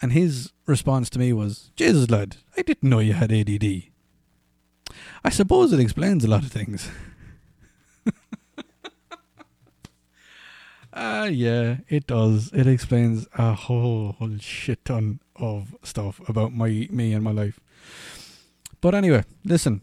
and 0.00 0.12
his 0.12 0.52
response 0.66 1.10
to 1.10 1.18
me 1.18 1.32
was, 1.32 1.70
"Jesus, 1.76 2.10
lad, 2.10 2.36
I 2.56 2.62
didn't 2.62 2.88
know 2.88 3.00
you 3.00 3.12
had 3.12 3.32
ADD." 3.32 3.84
I 5.22 5.30
suppose 5.30 5.72
it 5.72 5.80
explains 5.80 6.24
a 6.24 6.28
lot 6.28 6.42
of 6.42 6.50
things. 6.50 6.88
Ah, 10.92 11.20
uh, 11.20 11.24
yeah, 11.26 11.76
it 11.88 12.08
does. 12.08 12.50
It 12.52 12.66
explains 12.66 13.28
a 13.38 13.54
whole, 13.54 14.16
whole 14.18 14.38
shit 14.38 14.84
ton 14.84 15.20
of 15.36 15.76
stuff 15.84 16.20
about 16.28 16.52
my 16.52 16.88
me 16.90 17.12
and 17.12 17.22
my 17.22 17.30
life. 17.30 17.60
But 18.80 18.96
anyway, 18.96 19.22
listen, 19.44 19.82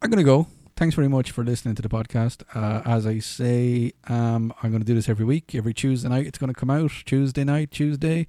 I'm 0.00 0.08
gonna 0.08 0.24
go 0.24 0.46
thanks 0.76 0.94
very 0.94 1.08
much 1.08 1.30
for 1.30 1.44
listening 1.44 1.74
to 1.76 1.82
the 1.82 1.88
podcast. 1.88 2.42
Uh, 2.54 2.82
as 2.84 3.06
I 3.06 3.18
say, 3.18 3.92
um, 4.08 4.52
I'm 4.62 4.70
going 4.70 4.82
to 4.82 4.86
do 4.86 4.94
this 4.94 5.08
every 5.08 5.24
week, 5.24 5.54
every 5.54 5.74
Tuesday 5.74 6.08
night. 6.08 6.26
It's 6.26 6.38
going 6.38 6.52
to 6.52 6.58
come 6.58 6.70
out 6.70 6.90
Tuesday 7.04 7.44
night, 7.44 7.70
Tuesday. 7.70 8.26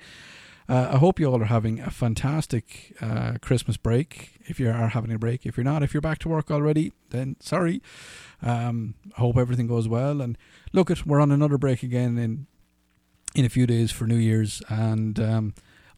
Uh, 0.67 0.89
I 0.93 0.97
hope 0.97 1.19
you 1.19 1.27
all 1.27 1.41
are 1.41 1.45
having 1.45 1.79
a 1.79 1.91
fantastic 1.91 2.95
uh, 2.99 3.33
Christmas 3.41 3.77
break. 3.77 4.39
If 4.45 4.59
you 4.59 4.69
are 4.69 4.89
having 4.89 5.11
a 5.11 5.19
break, 5.19 5.45
if 5.45 5.57
you're 5.57 5.63
not, 5.63 5.83
if 5.83 5.93
you're 5.93 6.01
back 6.01 6.19
to 6.19 6.29
work 6.29 6.49
already, 6.49 6.91
then 7.11 7.35
sorry. 7.39 7.81
Um, 8.41 8.95
I 9.15 9.21
hope 9.21 9.37
everything 9.37 9.67
goes 9.67 9.87
well. 9.87 10.21
And 10.21 10.37
look, 10.73 10.89
at 10.89 11.05
we're 11.05 11.21
on 11.21 11.31
another 11.31 11.57
break 11.57 11.83
again 11.83 12.17
in 12.17 12.47
in 13.35 13.45
a 13.45 13.49
few 13.49 13.67
days 13.67 13.91
for 13.91 14.07
New 14.07 14.15
Year's. 14.15 14.61
And 14.69 15.19
um, 15.19 15.53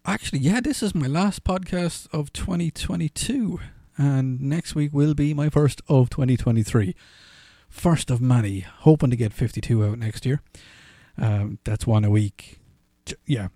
actually, 0.05 0.39
yeah, 0.39 0.59
this 0.59 0.81
is 0.83 0.95
my 0.95 1.07
last 1.07 1.43
podcast 1.43 2.07
of 2.11 2.33
2022, 2.33 3.59
and 3.97 4.41
next 4.41 4.75
week 4.75 4.93
will 4.93 5.13
be 5.13 5.33
my 5.33 5.49
first 5.49 5.81
of 5.87 6.09
2023. 6.09 6.95
First 7.69 8.09
of 8.09 8.21
many, 8.21 8.61
hoping 8.61 9.09
to 9.09 9.15
get 9.15 9.33
52 9.33 9.85
out 9.85 9.99
next 9.99 10.25
year. 10.25 10.41
Um, 11.17 11.59
that's 11.63 11.87
one 11.87 12.05
a 12.05 12.09
week 12.09 12.59
yeah, 13.25 13.47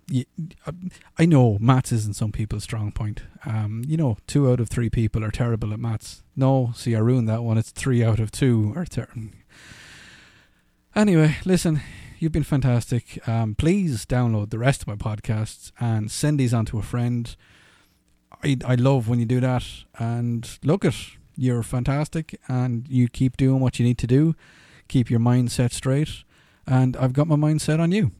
I 1.18 1.26
know 1.26 1.58
maths 1.60 1.92
isn't 1.92 2.16
some 2.16 2.32
people's 2.32 2.64
strong 2.64 2.92
point. 2.92 3.22
Um, 3.44 3.82
you 3.86 3.96
know, 3.96 4.16
two 4.26 4.50
out 4.50 4.60
of 4.60 4.68
three 4.68 4.90
people 4.90 5.24
are 5.24 5.30
terrible 5.30 5.72
at 5.72 5.80
maths. 5.80 6.22
No, 6.36 6.72
see, 6.74 6.94
I 6.94 7.00
ruined 7.00 7.28
that 7.28 7.42
one. 7.42 7.58
It's 7.58 7.70
three 7.70 8.04
out 8.04 8.20
of 8.20 8.30
two 8.30 8.72
are 8.76 8.84
terrible. 8.84 9.30
Anyway, 10.94 11.36
listen, 11.44 11.80
you've 12.18 12.32
been 12.32 12.42
fantastic. 12.42 13.26
Um, 13.28 13.54
please 13.54 14.04
download 14.06 14.50
the 14.50 14.58
rest 14.58 14.82
of 14.82 14.88
my 14.88 14.96
podcasts 14.96 15.72
and 15.80 16.10
send 16.10 16.38
these 16.38 16.54
on 16.54 16.66
to 16.66 16.78
a 16.78 16.82
friend. 16.82 17.34
I 18.42 18.56
I 18.64 18.74
love 18.74 19.08
when 19.08 19.18
you 19.18 19.26
do 19.26 19.40
that. 19.40 19.64
And 19.98 20.58
look 20.62 20.84
at 20.84 20.94
you're 21.36 21.62
fantastic, 21.62 22.38
and 22.48 22.86
you 22.88 23.08
keep 23.08 23.36
doing 23.36 23.60
what 23.60 23.78
you 23.78 23.84
need 23.84 23.98
to 23.98 24.06
do. 24.06 24.34
Keep 24.88 25.10
your 25.10 25.20
mindset 25.20 25.72
straight, 25.72 26.24
and 26.66 26.96
I've 26.96 27.12
got 27.12 27.26
my 27.26 27.36
mindset 27.36 27.80
on 27.80 27.92
you. 27.92 28.12